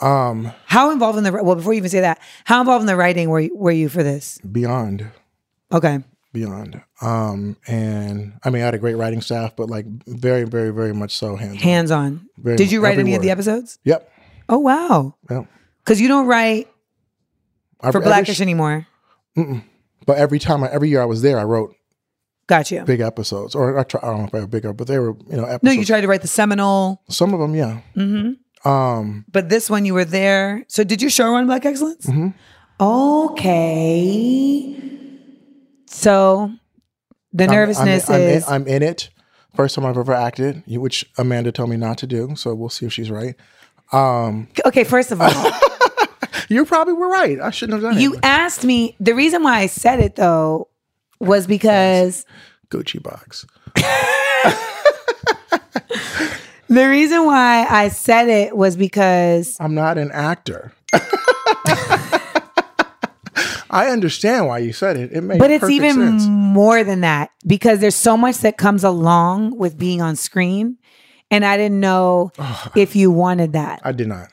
[0.00, 1.54] Um, How involved in the well?
[1.54, 4.02] Before you even say that, how involved in the writing were you, were you for
[4.02, 4.38] this?
[4.38, 5.06] beyond.
[5.70, 6.00] Okay,
[6.32, 6.80] Beyond.
[7.02, 10.94] Um, and I mean I had a great writing staff, but like very, very, very
[10.94, 12.26] much so hands hands on.
[12.42, 13.78] Did you write any of the episodes?
[13.84, 14.10] Yep.
[14.48, 15.46] Oh wow, Yep.
[15.84, 16.68] because you don't write
[17.90, 18.86] for Blackish sh- anymore.
[20.06, 21.74] But every time, I, every year I was there, I wrote
[22.48, 22.82] Got you.
[22.84, 25.14] big episodes, or I, try, I don't know if they were bigger, but they were,
[25.30, 25.62] you know, episodes.
[25.62, 27.80] No, you tried to write the seminal, Some of them, yeah.
[27.96, 28.68] Mm-hmm.
[28.68, 30.64] Um, but this one you were there.
[30.68, 32.06] So did you show run Black Excellence?
[32.06, 32.28] Mm-hmm.
[33.32, 34.78] Okay.
[35.92, 36.50] So
[37.32, 39.10] the I'm- I'm, nervousness I'm, is in, I'm in it.
[39.54, 42.34] First time I've ever acted, which Amanda told me not to do.
[42.36, 43.34] So we'll see if she's right.
[43.92, 44.84] Um, okay.
[44.84, 45.30] First of all,
[46.52, 47.40] You probably were right.
[47.40, 48.16] I shouldn't have done you it.
[48.16, 48.94] You asked me.
[49.00, 50.68] The reason why I said it though
[51.18, 52.26] was because
[52.68, 53.46] Gucci box.
[56.68, 60.72] the reason why I said it was because I'm not an actor.
[63.72, 65.12] I understand why you said it.
[65.12, 66.26] It made but it's even sense.
[66.28, 70.76] more than that because there's so much that comes along with being on screen
[71.32, 72.30] and i didn't know
[72.76, 74.28] if you wanted that I did not.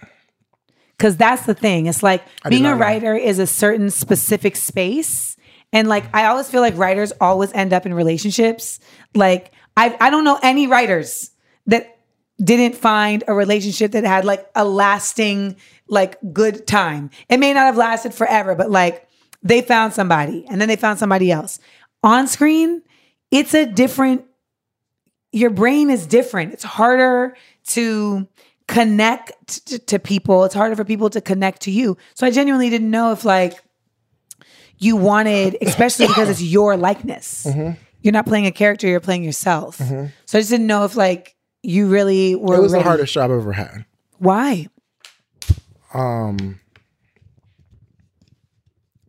[0.97, 5.35] because that's the thing it's like did being a writer is a certain specific space
[5.73, 8.79] and like i always feel like writers always end up in relationships
[9.15, 11.31] like i, I don't know any writers
[11.65, 11.97] that
[12.43, 15.55] didn't find a relationship that had like a lasting
[15.87, 19.07] like good time it may not have lasted forever but like
[19.43, 21.59] they found somebody and then they found somebody else.
[22.03, 22.81] On screen
[23.31, 24.25] it's a different
[25.31, 26.53] your brain is different.
[26.53, 27.35] It's harder
[27.67, 28.27] to
[28.67, 30.43] connect t- to people.
[30.45, 31.97] It's harder for people to connect to you.
[32.15, 33.53] So i genuinely didn't know if like
[34.77, 37.45] you wanted especially because it's your likeness.
[38.01, 39.75] You're not playing a character you're playing yourself.
[39.77, 42.83] So i just didn't know if like you really were It was ready.
[42.83, 43.85] the hardest job I've ever had.
[44.17, 44.67] why?
[45.93, 46.59] Um,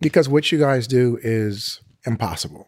[0.01, 2.67] because what you guys do is impossible.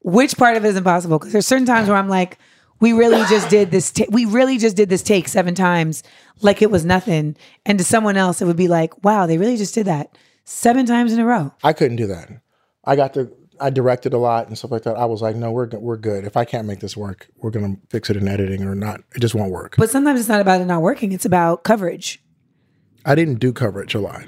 [0.00, 2.38] which part of it is impossible because there's certain times where i'm like
[2.80, 6.02] we really just did this ta- we really just did this take seven times
[6.42, 9.56] like it was nothing and to someone else it would be like wow they really
[9.56, 12.28] just did that seven times in a row I couldn't do that.
[12.84, 13.32] I got to.
[13.58, 14.96] I directed a lot and stuff like that.
[14.96, 16.24] I was like, no, we're we're good.
[16.24, 19.00] If I can't make this work, we're gonna fix it in editing or not.
[19.16, 19.74] It just won't work.
[19.78, 22.22] but sometimes it's not about it not working it's about coverage
[23.04, 24.24] I didn't do coverage a lot.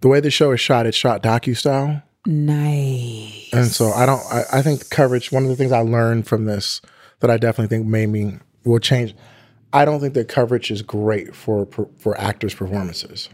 [0.00, 4.20] The way the show is shot, it's shot docu style, nice and so I don't.
[4.30, 5.32] I, I think coverage.
[5.32, 6.80] One of the things I learned from this
[7.20, 9.14] that I definitely think made me will change.
[9.72, 11.66] I don't think that coverage is great for
[11.98, 13.28] for actors' performances.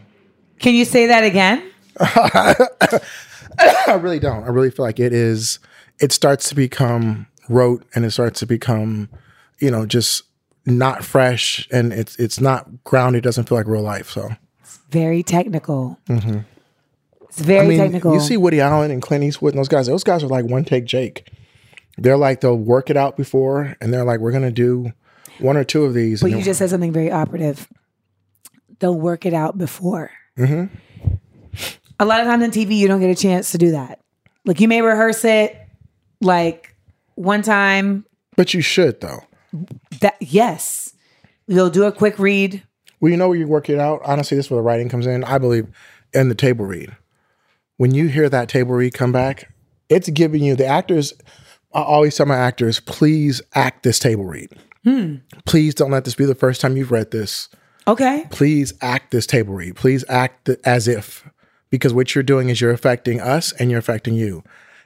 [0.59, 1.61] can you say that again
[1.99, 4.43] I really don't.
[4.43, 5.59] I really feel like it is.
[5.99, 9.09] It starts to become rote, and it starts to become,
[9.59, 10.23] you know, just
[10.65, 13.19] not fresh and it's it's not grounded.
[13.19, 14.09] It doesn't feel like real life.
[14.09, 14.29] So
[14.89, 15.99] Very technical.
[16.07, 16.39] Mm-hmm.
[17.33, 18.13] It's very I mean, technical.
[18.13, 19.87] you see Woody Allen and Clint Eastwood and those guys.
[19.87, 21.31] Those guys are like one take Jake.
[21.97, 24.93] They're like they'll work it out before, and they're like, we're gonna do
[25.39, 26.21] one or two of these.
[26.21, 27.67] but you just said something very operative.
[28.77, 30.11] They'll work it out before.
[30.37, 30.75] Mm-hmm.
[31.99, 33.99] A lot of times on TV, you don't get a chance to do that.
[34.45, 35.59] Like you may rehearse it
[36.21, 36.75] like
[37.15, 38.05] one time.
[38.35, 39.21] but you should though.
[40.01, 40.93] That yes,
[41.47, 42.61] you'll do a quick read.
[42.99, 44.01] Well, you know where you work it out.
[44.05, 45.23] Honestly, this is where the writing comes in.
[45.23, 45.67] I believe
[46.13, 46.95] in the table read.
[47.83, 49.53] When you hear that table read come back,
[49.89, 51.13] it's giving you the actors.
[51.73, 54.51] I always tell my actors, please act this table read.
[54.85, 55.15] Hmm.
[55.45, 57.49] Please don't let this be the first time you've read this.
[57.85, 58.25] Okay.
[58.29, 59.75] Please act this table read.
[59.75, 61.29] Please act it as if,
[61.71, 64.45] because what you're doing is you're affecting us and you're affecting you.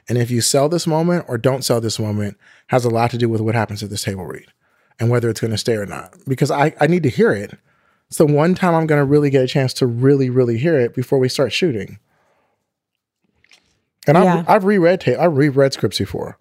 [0.09, 2.35] And if you sell this moment or don't sell this moment,
[2.69, 4.47] has a lot to do with what happens at this table read
[4.99, 6.15] and whether it's going to stay or not.
[6.27, 7.59] Because I, I need to hear it.
[8.07, 10.79] It's the one time I'm going to really get a chance to really, really hear
[10.79, 11.99] it before we start shooting.
[14.07, 14.37] And Yeah.
[14.39, 16.37] I've, I've reread ta- I've reread scripts before.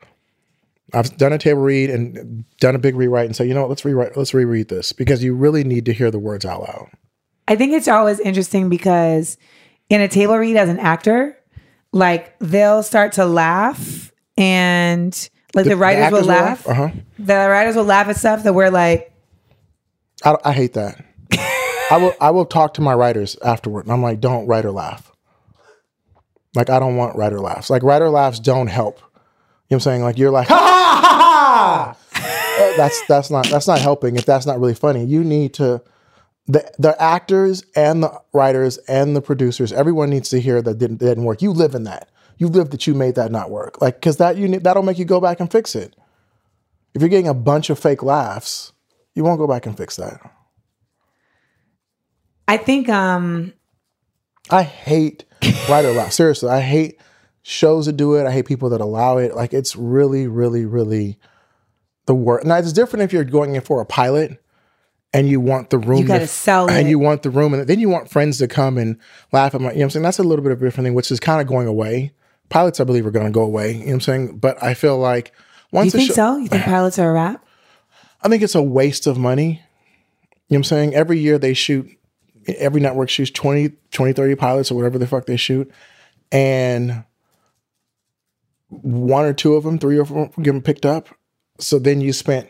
[0.94, 3.70] I've done a table read and done a big rewrite and say, you know what,
[3.70, 6.88] let's rewrite, let's reread this because you really need to hear the words out loud.
[7.48, 9.36] I think it's always interesting because
[9.88, 11.36] in a table read as an actor,
[11.92, 16.66] like they'll start to laugh and like the, writers will laugh.
[16.68, 16.88] Uh huh.
[17.18, 19.12] The writers will laugh at stuff that we're like,
[20.24, 21.04] I, I hate that.
[21.90, 24.72] I will I will talk to my writers afterward, and I'm like, don't write or
[24.72, 25.12] laugh.
[26.56, 27.70] Like I don't want writer laughs.
[27.70, 28.98] Like writer laughs don't help.
[28.98, 29.10] You know
[29.68, 30.02] what I'm saying?
[30.02, 32.62] Like you're like, ha ha ha ha.
[32.64, 34.16] Uh, That's that's not that's not helping.
[34.16, 35.82] If that's not really funny, you need to.
[36.48, 40.98] The the actors and the writers and the producers, everyone needs to hear that didn't
[40.98, 41.42] didn't work.
[41.42, 42.08] You live in that.
[42.38, 43.82] You live that you made that not work.
[43.82, 45.96] Like because that you that'll make you go back and fix it.
[46.94, 48.72] If you're getting a bunch of fake laughs,
[49.14, 50.20] you won't go back and fix that.
[52.48, 53.52] I think um
[54.50, 55.24] I hate
[55.68, 56.12] writer laugh.
[56.12, 57.00] Seriously, I hate
[57.42, 58.26] shows that do it.
[58.26, 59.34] I hate people that allow it.
[59.34, 61.18] Like it's really, really, really
[62.06, 62.46] the worst.
[62.46, 64.42] Now it's different if you're going in for a pilot
[65.12, 65.98] and you want the room.
[65.98, 66.90] You gotta to- sell and it.
[66.90, 68.98] you want the room, and then you want friends to come and
[69.32, 69.70] laugh at my.
[69.70, 70.02] You know what I'm saying?
[70.04, 72.12] That's a little bit of a different thing, which is kind of going away.
[72.48, 73.72] Pilots, I believe, are going to go away.
[73.72, 74.38] You know what I'm saying?
[74.38, 75.32] But I feel like
[75.72, 76.36] once You think show, so?
[76.36, 77.44] You think pilots are a wrap?
[78.22, 79.46] I think it's a waste of money.
[79.46, 79.60] You know
[80.48, 80.94] what I'm saying?
[80.94, 81.88] Every year they shoot,
[82.48, 85.70] every network shoots 20, 20, 30 pilots or whatever the fuck they shoot.
[86.32, 87.04] And
[88.68, 91.08] one or two of them, three of them get them picked up.
[91.58, 92.48] So then you spent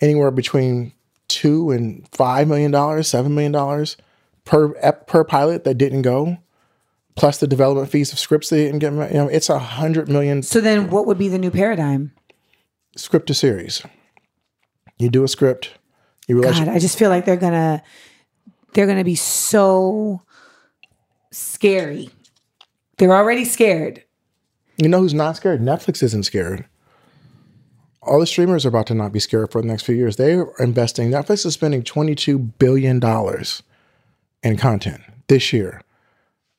[0.00, 0.92] anywhere between
[1.28, 3.96] two and five million dollars, seven million dollars
[4.44, 6.36] per ep- per pilot that didn't go,
[7.16, 8.92] plus the development fees of scripts they didn't get.
[8.92, 12.12] You know, it's a hundred million So then what would be the new paradigm?
[12.96, 13.82] script to series.
[14.98, 15.72] You do a script,
[16.28, 17.82] you realize God, I just feel like they're gonna
[18.74, 20.22] they're gonna be so
[21.30, 22.10] scary.
[22.98, 24.04] They're already scared.
[24.76, 25.60] You know who's not scared?
[25.60, 26.66] Netflix isn't scared.
[28.02, 30.16] All the streamers are about to not be scared for the next few years.
[30.16, 31.10] They are investing.
[31.10, 33.00] Netflix is spending $22 billion
[34.42, 35.80] in content this year.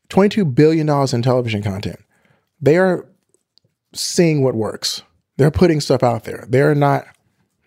[0.10, 2.00] $22 billion in television content.
[2.62, 3.06] They are
[3.94, 5.04] seeing what works.
[5.38, 6.46] They're putting stuff out there.
[6.50, 7.06] They're not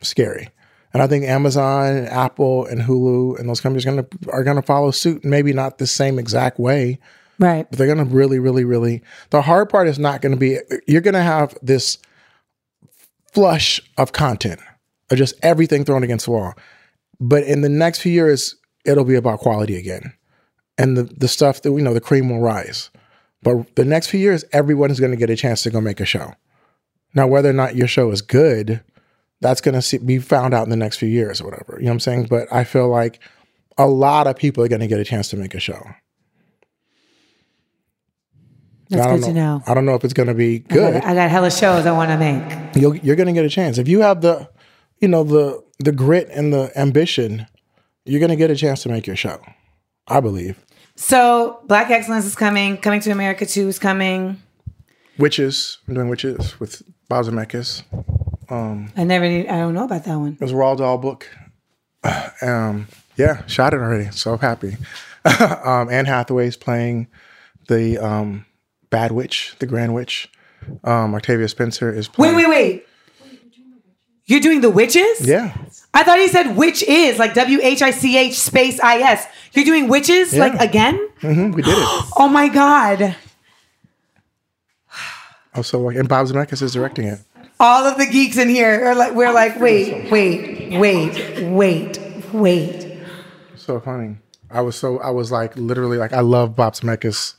[0.01, 0.49] scary.
[0.99, 4.63] And I think Amazon, and Apple, and Hulu and those companies are gonna are gonna
[4.63, 5.25] follow suit.
[5.25, 6.99] Maybe not the same exact way,
[7.39, 7.69] Right.
[7.71, 9.03] but they're going to really, really, really.
[9.31, 10.59] The hard part is not going to be,
[10.89, 11.99] you're going to have this
[13.33, 14.59] flush of content
[15.09, 16.55] of just everything thrown against the wall.
[17.21, 20.13] But in the next few years, it'll be about quality again.
[20.79, 22.91] And the, the stuff that we know, the cream will rise.
[23.45, 26.01] But the next few years, everyone is going to get a chance to go make
[26.01, 26.35] a show.
[27.15, 28.83] Now, whether or not your show is good,
[29.41, 31.77] that's going to be found out in the next few years or whatever.
[31.79, 32.27] You know what I'm saying?
[32.27, 33.21] But I feel like
[33.77, 35.81] a lot of people are going to get a chance to make a show.
[38.91, 39.63] That's I don't good to know.
[39.67, 40.95] I don't know if it's going to be I good.
[40.95, 42.77] got, I got hella shows I want to make.
[42.77, 44.49] You'll, you're going to get a chance if you have the,
[44.99, 47.47] you know, the the grit and the ambition.
[48.05, 49.39] You're going to get a chance to make your show.
[50.07, 50.65] I believe.
[50.97, 52.79] So Black Excellence is coming.
[52.79, 54.43] Coming to America 2 is coming.
[55.19, 55.79] Witches.
[55.87, 57.27] I'm doing witches with Bob
[58.51, 58.91] Zemeckis.
[58.97, 60.33] I never I don't know about that one.
[60.35, 61.29] It was a Roald Dahl book.
[62.41, 62.87] Um,
[63.17, 64.11] yeah, shot it already.
[64.13, 64.77] So happy.
[65.65, 67.09] um, Anne Hathaway's playing
[67.67, 68.47] the um,
[68.91, 70.31] bad witch, the Grand Witch.
[70.85, 72.37] Um, Octavia Spencer is Wait, playing.
[72.37, 72.87] wait, wait.
[74.27, 75.27] You're doing the witches?
[75.27, 75.57] Yeah.
[75.95, 79.27] I thought he said witch is like W H I C H space I S.
[79.53, 80.47] You're doing witches Yeah.
[80.47, 80.95] like again?
[81.21, 82.05] hmm we did it.
[82.17, 83.17] Oh my god!
[85.55, 87.19] Also, like, and Bob Zemeckis is directing it.
[87.61, 90.79] All of the geeks in here are like, we're like, wait, wait.
[90.79, 93.01] wait, wait, wait.
[93.57, 94.17] So funny.
[94.51, 97.35] I was so I was like literally like I love Bob Zemeckis.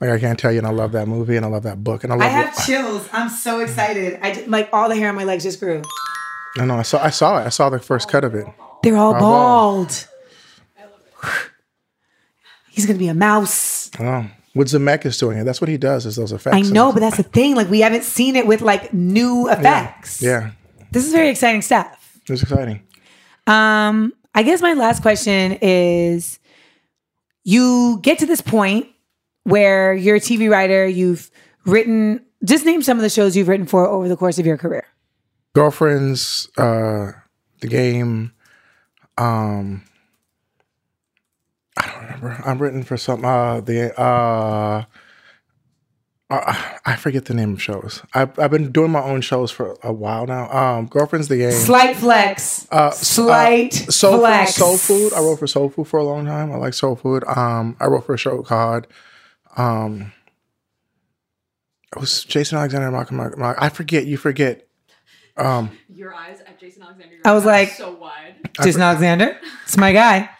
[0.00, 2.04] Like I can't tell you, and I love that movie, and I love that book,
[2.04, 2.26] and I love.
[2.26, 3.08] I have chills.
[3.12, 4.18] I'm so excited.
[4.22, 5.82] I just, like all the hair on my legs just grew.
[6.58, 6.76] I know.
[6.76, 7.02] I saw.
[7.02, 7.46] I saw it.
[7.46, 8.46] I saw the first cut of it.
[8.82, 10.06] They're all bald.
[10.78, 11.22] bald.
[12.70, 13.90] He's gonna be a mouse.
[13.98, 16.06] Oh, with Zemeckis doing it, that's what he does.
[16.06, 16.56] Is those effects?
[16.56, 17.54] I know, but that's the thing.
[17.54, 20.22] Like we haven't seen it with like new effects.
[20.22, 20.52] yeah,
[20.90, 22.18] This is very exciting stuff.
[22.28, 22.82] It's exciting.
[23.46, 26.38] Um, I guess my last question is
[27.44, 28.88] you get to this point
[29.44, 31.30] where you're a TV writer, you've
[31.66, 34.56] written just name some of the shows you've written for over the course of your
[34.56, 34.86] career.
[35.54, 37.12] Girlfriends, uh,
[37.60, 38.32] the game.
[39.18, 39.84] Um,
[42.22, 42.42] remember.
[42.44, 43.24] I'm written for some.
[43.24, 44.84] Uh, the uh,
[46.28, 48.02] uh, I forget the name of shows.
[48.12, 50.50] I've I've been doing my own shows for a while now.
[50.50, 51.52] Um, Girlfriends, the game.
[51.52, 52.66] Slight flex.
[52.70, 54.56] Uh, Slight soul flex.
[54.56, 55.12] food, soul food.
[55.12, 56.50] I wrote for soul food for a long time.
[56.52, 57.22] I like soul food.
[57.28, 58.88] Um, I wrote for a show called,
[59.56, 60.12] um,
[61.94, 62.90] it was Jason Alexander.
[62.90, 64.06] Malcolm, Malcolm, I forget.
[64.06, 64.66] You forget.
[65.36, 67.16] Um, Your eyes at Jason Alexander.
[67.24, 68.36] I was like- so wide.
[68.62, 69.38] Jason Alexander.
[69.64, 70.30] It's my guy.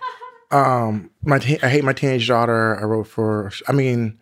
[0.51, 2.79] Um, my te- I hate my teenage daughter.
[2.81, 3.51] I wrote for.
[3.69, 4.19] I mean,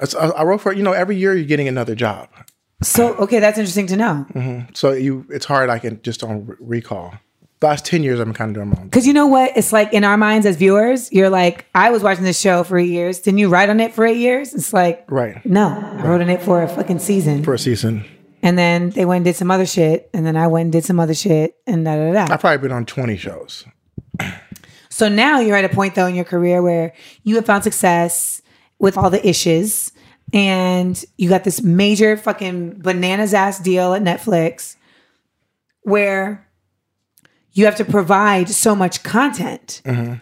[0.00, 0.72] I, wrote for.
[0.72, 2.28] You know, every year you're getting another job.
[2.82, 4.66] So okay, that's interesting to know.
[4.74, 5.70] So you, it's hard.
[5.70, 7.14] I can just don't re- recall.
[7.60, 8.84] The last ten years, I'm kind of doing my own.
[8.88, 9.56] Because you know what?
[9.56, 12.76] It's like in our minds as viewers, you're like, I was watching this show for
[12.78, 13.20] eight years.
[13.20, 14.52] Didn't you write on it for eight years?
[14.52, 17.42] It's like, Right no, I wrote on it for a fucking season.
[17.42, 18.04] for a season.
[18.42, 20.10] and then they went and did some other shit.
[20.12, 22.34] And then I went and did some other shit and da da da.
[22.34, 23.64] I've probably been on twenty shows.
[24.94, 26.92] So now you're at a point though in your career where
[27.24, 28.40] you have found success
[28.78, 29.90] with all the issues
[30.32, 34.76] and you got this major fucking bananas ass deal at Netflix
[35.82, 36.46] where
[37.54, 39.82] you have to provide so much content.
[39.84, 40.14] Mm-hmm.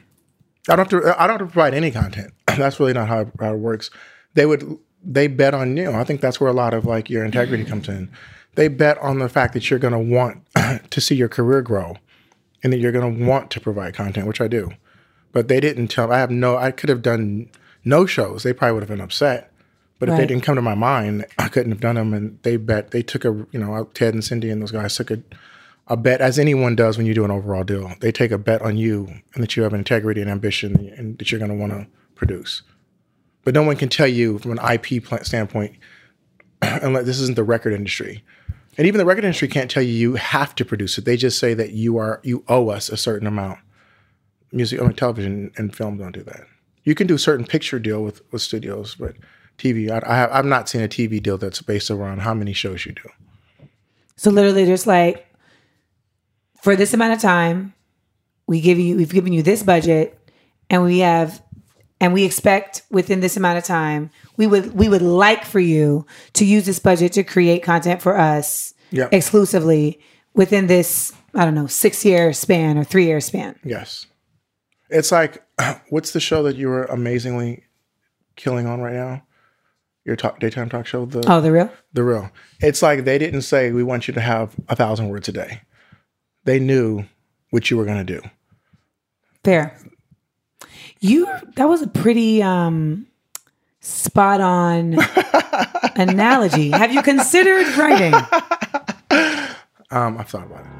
[0.71, 1.23] I don't have to.
[1.23, 2.33] I don't have to provide any content.
[2.47, 3.91] That's really not how, how it works.
[4.33, 4.79] They would.
[5.05, 5.93] They bet on you.
[5.93, 8.09] I think that's where a lot of like your integrity comes in.
[8.55, 10.45] They bet on the fact that you're going to want
[10.91, 11.97] to see your career grow,
[12.63, 14.73] and that you're going to want to provide content, which I do.
[15.33, 16.13] But they didn't tell.
[16.13, 16.57] I have no.
[16.57, 17.51] I could have done
[17.85, 18.43] no shows.
[18.43, 19.51] They probably would have been upset.
[19.99, 22.13] But if they didn't come to my mind, I couldn't have done them.
[22.13, 22.91] And they bet.
[22.91, 23.47] They took a.
[23.51, 25.23] You know, uh, Ted and Cindy and those guys took a
[25.89, 27.93] a bet as anyone does when you do an overall deal.
[28.01, 31.31] They take a bet on you and that you have integrity and ambition and that
[31.31, 32.63] you're going to want to produce.
[33.45, 35.77] But no one can tell you from an IP plant standpoint,
[36.63, 38.23] unless this isn't the record industry.
[38.79, 41.05] And even the record industry can't tell you you have to produce it.
[41.05, 43.59] They just say that you are you owe us a certain amount.
[44.51, 46.43] Music, I mean, television and film don't do that.
[46.85, 49.15] You can do a certain picture deal with with studios, but
[49.59, 52.53] TV, I, I have, I've not seen a TV deal that's based around how many
[52.53, 53.09] shows you do.
[54.17, 55.27] So literally just like
[56.61, 57.75] for this amount of time,
[58.47, 60.19] we give you we've given you this budget
[60.71, 61.43] and we have
[62.01, 64.11] and we expect within this amount of time,
[64.43, 68.19] we would we would like for you to use this budget to create content for
[68.19, 69.09] us Yeah.
[69.13, 70.01] exclusively
[70.35, 73.55] within this, I don't know, six year span or three year span.
[73.65, 74.07] Yes.
[74.91, 75.43] It's like,
[75.91, 77.63] what's the show that you were amazingly
[78.35, 79.23] killing on right now?
[80.05, 81.71] Your talk, daytime talk show, the Oh, the real?
[81.93, 82.31] the real.
[82.61, 85.61] It's like they didn't say we want you to have a thousand words a day.
[86.45, 87.05] They knew
[87.51, 88.21] what you were going to do.
[89.45, 89.79] Fair.
[91.01, 91.27] You
[91.57, 93.07] that was a pretty um
[93.83, 94.97] spot on
[95.97, 96.71] analogy.
[96.71, 98.15] Have you considered writing?
[99.93, 100.73] Um, I've thought about it.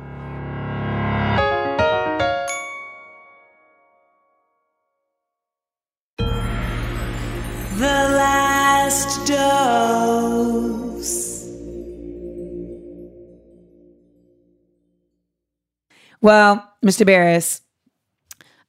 [7.79, 7.85] The
[8.17, 11.13] last dose.
[16.21, 17.05] Well, Mr.
[17.05, 17.61] Barris,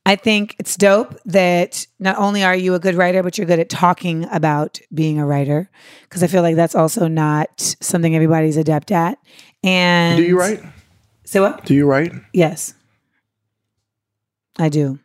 [0.06, 3.60] I think it's dope that not only are you a good writer, but you're good
[3.60, 5.70] at talking about being a writer.
[6.04, 9.18] Because I feel like that's also not something everybody's adept at.
[9.64, 10.62] And Do you write?
[11.24, 11.64] Say what?
[11.66, 12.12] Do you write?
[12.34, 12.74] Yes,
[14.60, 15.00] I do.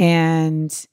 [0.00, 0.86] And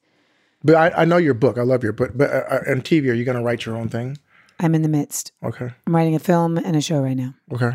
[0.63, 1.57] But I, I know your book.
[1.57, 2.11] I love your book.
[2.13, 4.17] But uh, uh, on TV, are you going to write your own thing?
[4.59, 5.31] I'm in the midst.
[5.43, 5.71] Okay.
[5.87, 7.33] I'm writing a film and a show right now.
[7.51, 7.71] Okay.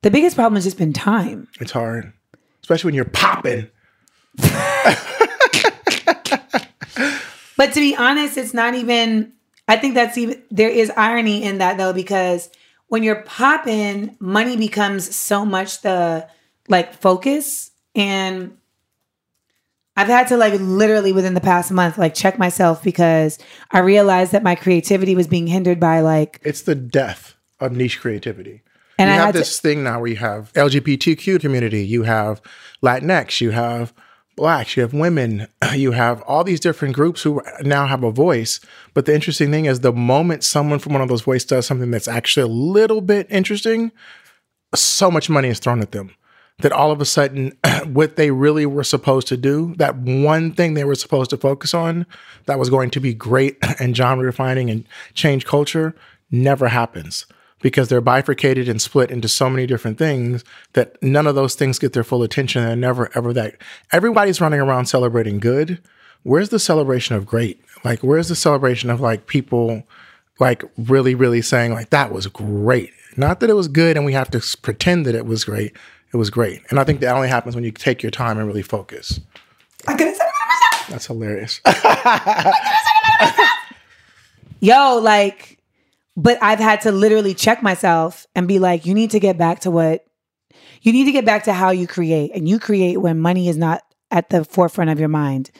[0.00, 1.48] The biggest problem has just been time.
[1.60, 2.12] It's hard,
[2.62, 3.68] especially when you're popping.
[7.56, 9.32] But to be honest, it's not even.
[9.66, 10.42] I think that's even.
[10.50, 12.50] There is irony in that though, because
[12.88, 16.28] when you're popping, money becomes so much the
[16.68, 18.56] like focus, and
[19.96, 23.38] I've had to like literally within the past month like check myself because
[23.70, 28.00] I realized that my creativity was being hindered by like It's the death of niche
[28.00, 28.62] creativity.
[28.98, 32.02] And you I have had to- this thing now where you have LGBTQ community, you
[32.02, 32.42] have
[32.82, 33.94] Latinx, you have
[34.36, 38.60] blacks, you have women, you have all these different groups who now have a voice.
[38.94, 41.90] But the interesting thing is the moment someone from one of those voices does something
[41.90, 43.92] that's actually a little bit interesting,
[44.74, 46.14] so much money is thrown at them
[46.58, 47.52] that all of a sudden
[47.86, 51.74] what they really were supposed to do that one thing they were supposed to focus
[51.74, 52.06] on
[52.46, 55.94] that was going to be great and genre refining and change culture
[56.30, 57.26] never happens
[57.60, 60.44] because they're bifurcated and split into so many different things
[60.74, 63.56] that none of those things get their full attention and never ever that
[63.92, 65.80] everybody's running around celebrating good.
[66.22, 67.60] Where's the celebration of great?
[67.84, 69.84] Like where's the celebration of like people
[70.38, 72.92] like really really saying like that was great.
[73.16, 75.74] Not that it was good and we have to pretend that it was great
[76.12, 76.62] it was great.
[76.70, 79.20] And i think that only happens when you take your time and really focus.
[79.86, 80.88] I could've said it myself.
[80.88, 81.60] that's hilarious.
[84.60, 85.55] Yo, like,
[86.16, 89.60] but I've had to literally check myself and be like, you need to get back
[89.60, 90.06] to what
[90.82, 92.30] you need to get back to how you create.
[92.34, 95.50] And you create when money is not at the forefront of your mind.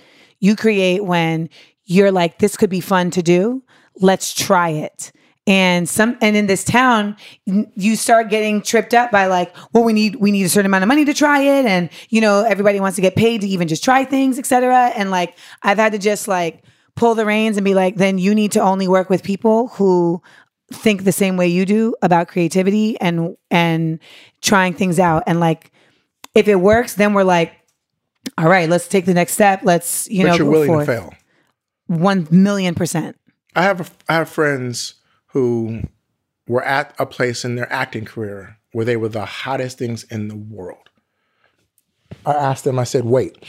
[0.41, 1.51] You create when
[1.85, 3.63] you're like, this could be fun to do.
[3.97, 5.13] Let's try it.
[5.49, 9.93] And some and in this town, you start getting tripped up by like, well, we
[9.93, 12.81] need we need a certain amount of money to try it, and you know everybody
[12.81, 14.93] wants to get paid to even just try things, etc.
[14.97, 16.65] And like, I've had to just like
[16.97, 20.21] pull the reins and be like, then you need to only work with people who
[20.73, 23.99] think the same way you do about creativity and and
[24.43, 25.23] trying things out.
[25.27, 25.71] And like,
[26.35, 27.53] if it works, then we're like,
[28.37, 29.61] all right, let's take the next step.
[29.63, 30.87] Let's you but know you're willing forth.
[30.87, 31.15] to fail
[31.87, 33.19] One million percent.
[33.55, 34.95] I have I have friends
[35.29, 35.83] who
[36.49, 40.29] were at a place in their acting career where they were the hottest things in
[40.29, 40.91] the world.
[42.25, 43.43] I asked them, I said, wait,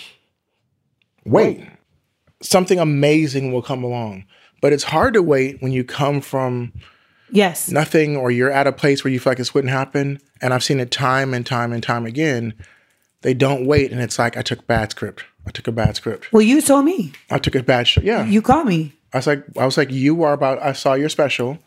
[1.26, 1.68] wait,
[2.42, 4.26] something amazing will come along.
[4.62, 6.74] But it's hard to wait when you come from
[7.30, 7.70] Yes.
[7.70, 10.20] nothing or you're at a place where you feel like this wouldn't happen.
[10.42, 12.54] And I've seen it time and time and time again.
[13.22, 13.92] They don't wait.
[13.92, 15.24] And it's like, I took bad script.
[15.46, 16.32] I took a bad script.
[16.32, 17.14] Well, you told me.
[17.32, 18.26] I took a bad sh- Yeah.
[18.26, 18.94] You called me.
[19.14, 20.62] I was like, I was like, you are about.
[20.62, 21.58] I saw your special,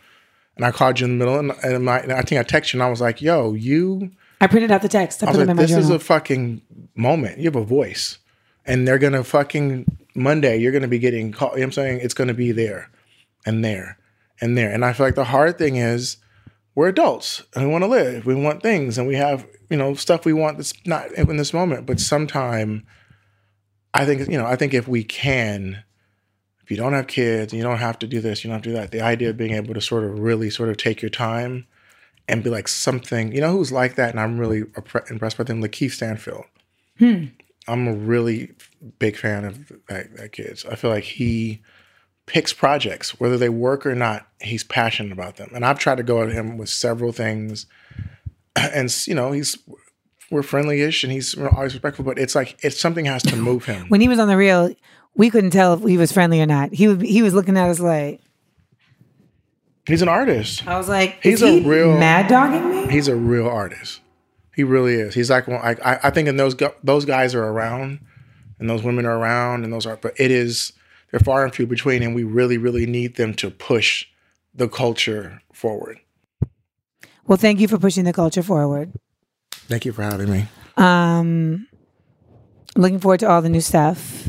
[0.57, 2.75] and I called you in the middle, and, and, my, and I think I texted
[2.75, 4.11] you, and I was like, yo, you.
[4.43, 5.23] I printed out the text.
[5.23, 6.61] I, I was like, in my this is a fucking
[6.95, 7.39] moment.
[7.39, 8.19] You have a voice,
[8.67, 10.59] and they're gonna fucking Monday.
[10.59, 11.53] You're gonna be getting call.
[11.53, 12.91] You know what I'm saying it's gonna be there,
[13.47, 13.97] and there,
[14.41, 14.70] and there.
[14.70, 16.16] And I feel like the hard thing is,
[16.74, 18.26] we're adults and we want to live.
[18.26, 21.53] We want things, and we have you know stuff we want that's not in this
[21.53, 21.86] moment.
[21.86, 22.86] But sometime,
[23.93, 24.47] I think you know.
[24.47, 25.82] I think if we can
[26.70, 28.68] if you don't have kids, you don't have to do this, you don't have to
[28.68, 28.93] do that.
[28.93, 31.66] The idea of being able to sort of really sort of take your time
[32.28, 34.61] and be like something, you know, who's like that, and I'm really
[35.11, 36.45] impressed by them, LaKeith Stanfield.
[37.01, 37.24] Hmm.
[37.66, 38.53] I'm a really
[39.01, 40.62] big fan of that, that kid.
[40.70, 41.61] I feel like he
[42.31, 44.26] picks projects, whether they work or not.
[44.41, 47.66] He's passionate about them, and I've tried to go at him with several things,
[48.57, 49.59] and you know, he's
[50.31, 52.05] we're friendly-ish, and he's always respectful.
[52.05, 53.89] But it's like it's something has to move him.
[53.89, 54.72] when he was on the real,
[55.16, 56.72] we couldn't tell if he was friendly or not.
[56.72, 58.20] He would, he was looking at us like
[59.87, 60.66] He's an artist.
[60.68, 62.93] I was like, He's is he a real- mad dogging me.
[62.93, 64.01] He's a real artist.
[64.55, 65.14] He really is.
[65.14, 66.55] He's like, one- I, I think, and those
[66.85, 68.01] those guys are around,
[68.59, 69.97] and those women are around, and those are.
[69.97, 70.72] But it is
[71.11, 74.07] they're far and few between, and we really, really need them to push
[74.55, 75.99] the culture forward.
[77.27, 78.93] Well, thank you for pushing the culture forward.
[79.53, 80.47] Thank you for having me.
[80.77, 81.69] Um,
[82.77, 84.29] looking forward to all the new stuff,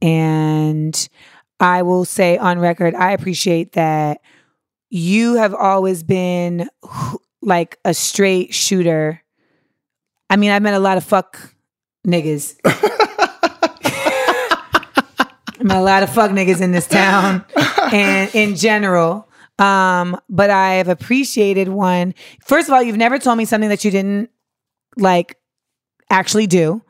[0.00, 1.08] and
[1.60, 4.20] I will say on record, I appreciate that
[4.90, 6.68] you have always been
[7.42, 9.22] like a straight shooter.
[10.30, 11.54] I mean, I met a lot of fuck
[12.06, 12.56] niggas.
[15.70, 17.44] I a lot of fuck niggas in this town
[17.92, 19.28] and in general.
[19.58, 22.14] Um, but I have appreciated one.
[22.44, 24.30] First of all, you've never told me something that you didn't
[24.96, 25.36] like
[26.10, 26.82] actually do.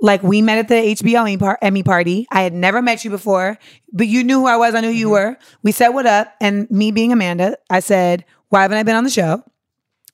[0.00, 2.26] Like we met at the HBO Emmy, par- Emmy party.
[2.32, 3.58] I had never met you before,
[3.92, 4.74] but you knew who I was.
[4.74, 5.36] I knew who you were.
[5.62, 9.04] We said what up, and me being Amanda, I said, "Why haven't I been on
[9.04, 9.44] the show?"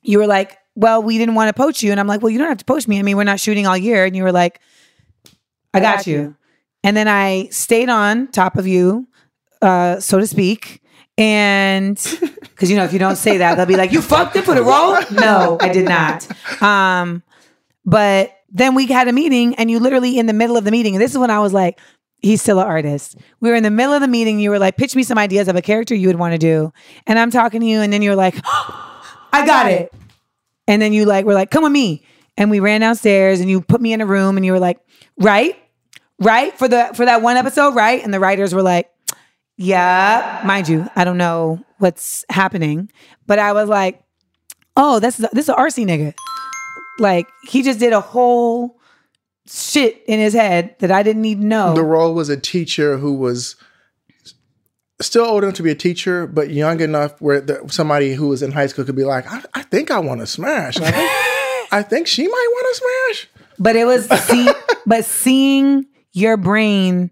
[0.03, 2.39] You were like, "Well, we didn't want to poach you," and I'm like, "Well, you
[2.39, 2.99] don't have to poach me.
[2.99, 4.61] I mean, we're not shooting all year." And you were like,
[5.73, 6.37] "I got, you.
[6.85, 9.09] And then I stayed on top of you,
[9.62, 10.83] uh, so to speak.
[11.16, 11.97] And
[12.41, 14.55] because you know, if you don't say that, they'll be like, "You fucked it for
[14.55, 16.26] the role." No, I did not.
[16.62, 17.22] Um,
[17.85, 20.95] but then we had a meeting, and you literally in the middle of the meeting,
[20.95, 21.81] and this is when I was like,
[22.18, 24.39] "He's still an artist." We were in the middle of the meeting.
[24.39, 26.72] You were like, "Pitch me some ideas of a character you would want to do,"
[27.07, 28.37] and I'm talking to you, and then you were like,
[29.33, 29.93] "I got it."
[30.68, 32.05] And then you like were like, "Come with me,"
[32.37, 34.79] and we ran downstairs, and you put me in a room, and you were like,
[35.18, 35.57] "Right."
[36.21, 38.03] Right for the for that one episode, right?
[38.03, 38.91] And the writers were like,
[39.57, 42.91] yeah, mind you, I don't know what's happening,
[43.27, 44.03] but I was like,
[44.77, 46.14] oh, this that's this is an RC nigga.
[46.99, 48.79] Like he just did a whole
[49.47, 51.75] shit in his head that I didn't even know.
[51.75, 53.57] The role was a teacher who was
[55.01, 58.43] still old enough to be a teacher, but young enough where the, somebody who was
[58.43, 60.79] in high school could be like, I, I think I want to smash.
[60.79, 63.45] I think, I think she might want to smash.
[63.59, 64.51] But it was see,
[64.87, 65.87] but seeing
[66.19, 67.11] your brain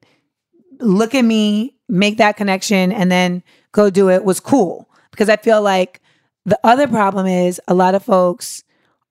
[0.80, 3.42] look at me, make that connection, and then
[3.72, 6.00] go do it was cool because I feel like
[6.44, 8.64] the other problem is a lot of folks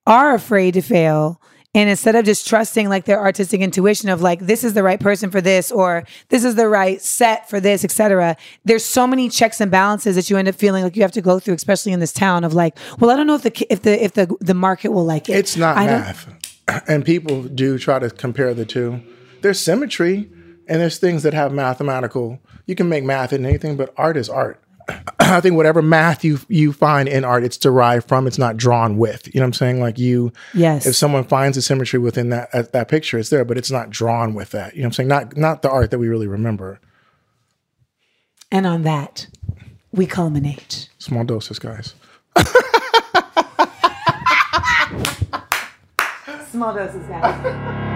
[0.06, 1.40] are afraid to fail.
[1.74, 4.98] And instead of just trusting like their artistic intuition of like this is the right
[4.98, 8.34] person for this or this is the right set for this, etc.
[8.64, 11.20] There's so many checks and balances that you end up feeling like you have to
[11.20, 13.82] go through, especially in this town of like, well, I don't know if the if
[13.82, 15.36] the if the the market will like it.
[15.36, 16.28] It's not I math.
[16.88, 19.00] And people do try to compare the two.
[19.46, 20.28] There's symmetry
[20.66, 22.40] and there's things that have mathematical.
[22.66, 24.60] You can make math in anything, but art is art.
[25.20, 28.26] I think whatever math you you find in art, it's derived from.
[28.26, 29.32] It's not drawn with.
[29.32, 29.78] You know what I'm saying?
[29.80, 30.84] Like you, Yes.
[30.84, 33.88] If someone finds a symmetry within that uh, that picture, it's there, but it's not
[33.88, 34.74] drawn with that.
[34.74, 35.08] You know what I'm saying?
[35.10, 36.80] Not not the art that we really remember.
[38.50, 39.28] And on that,
[39.92, 40.88] we culminate.
[40.98, 41.94] Small doses, guys.
[46.50, 47.92] Small doses, guys.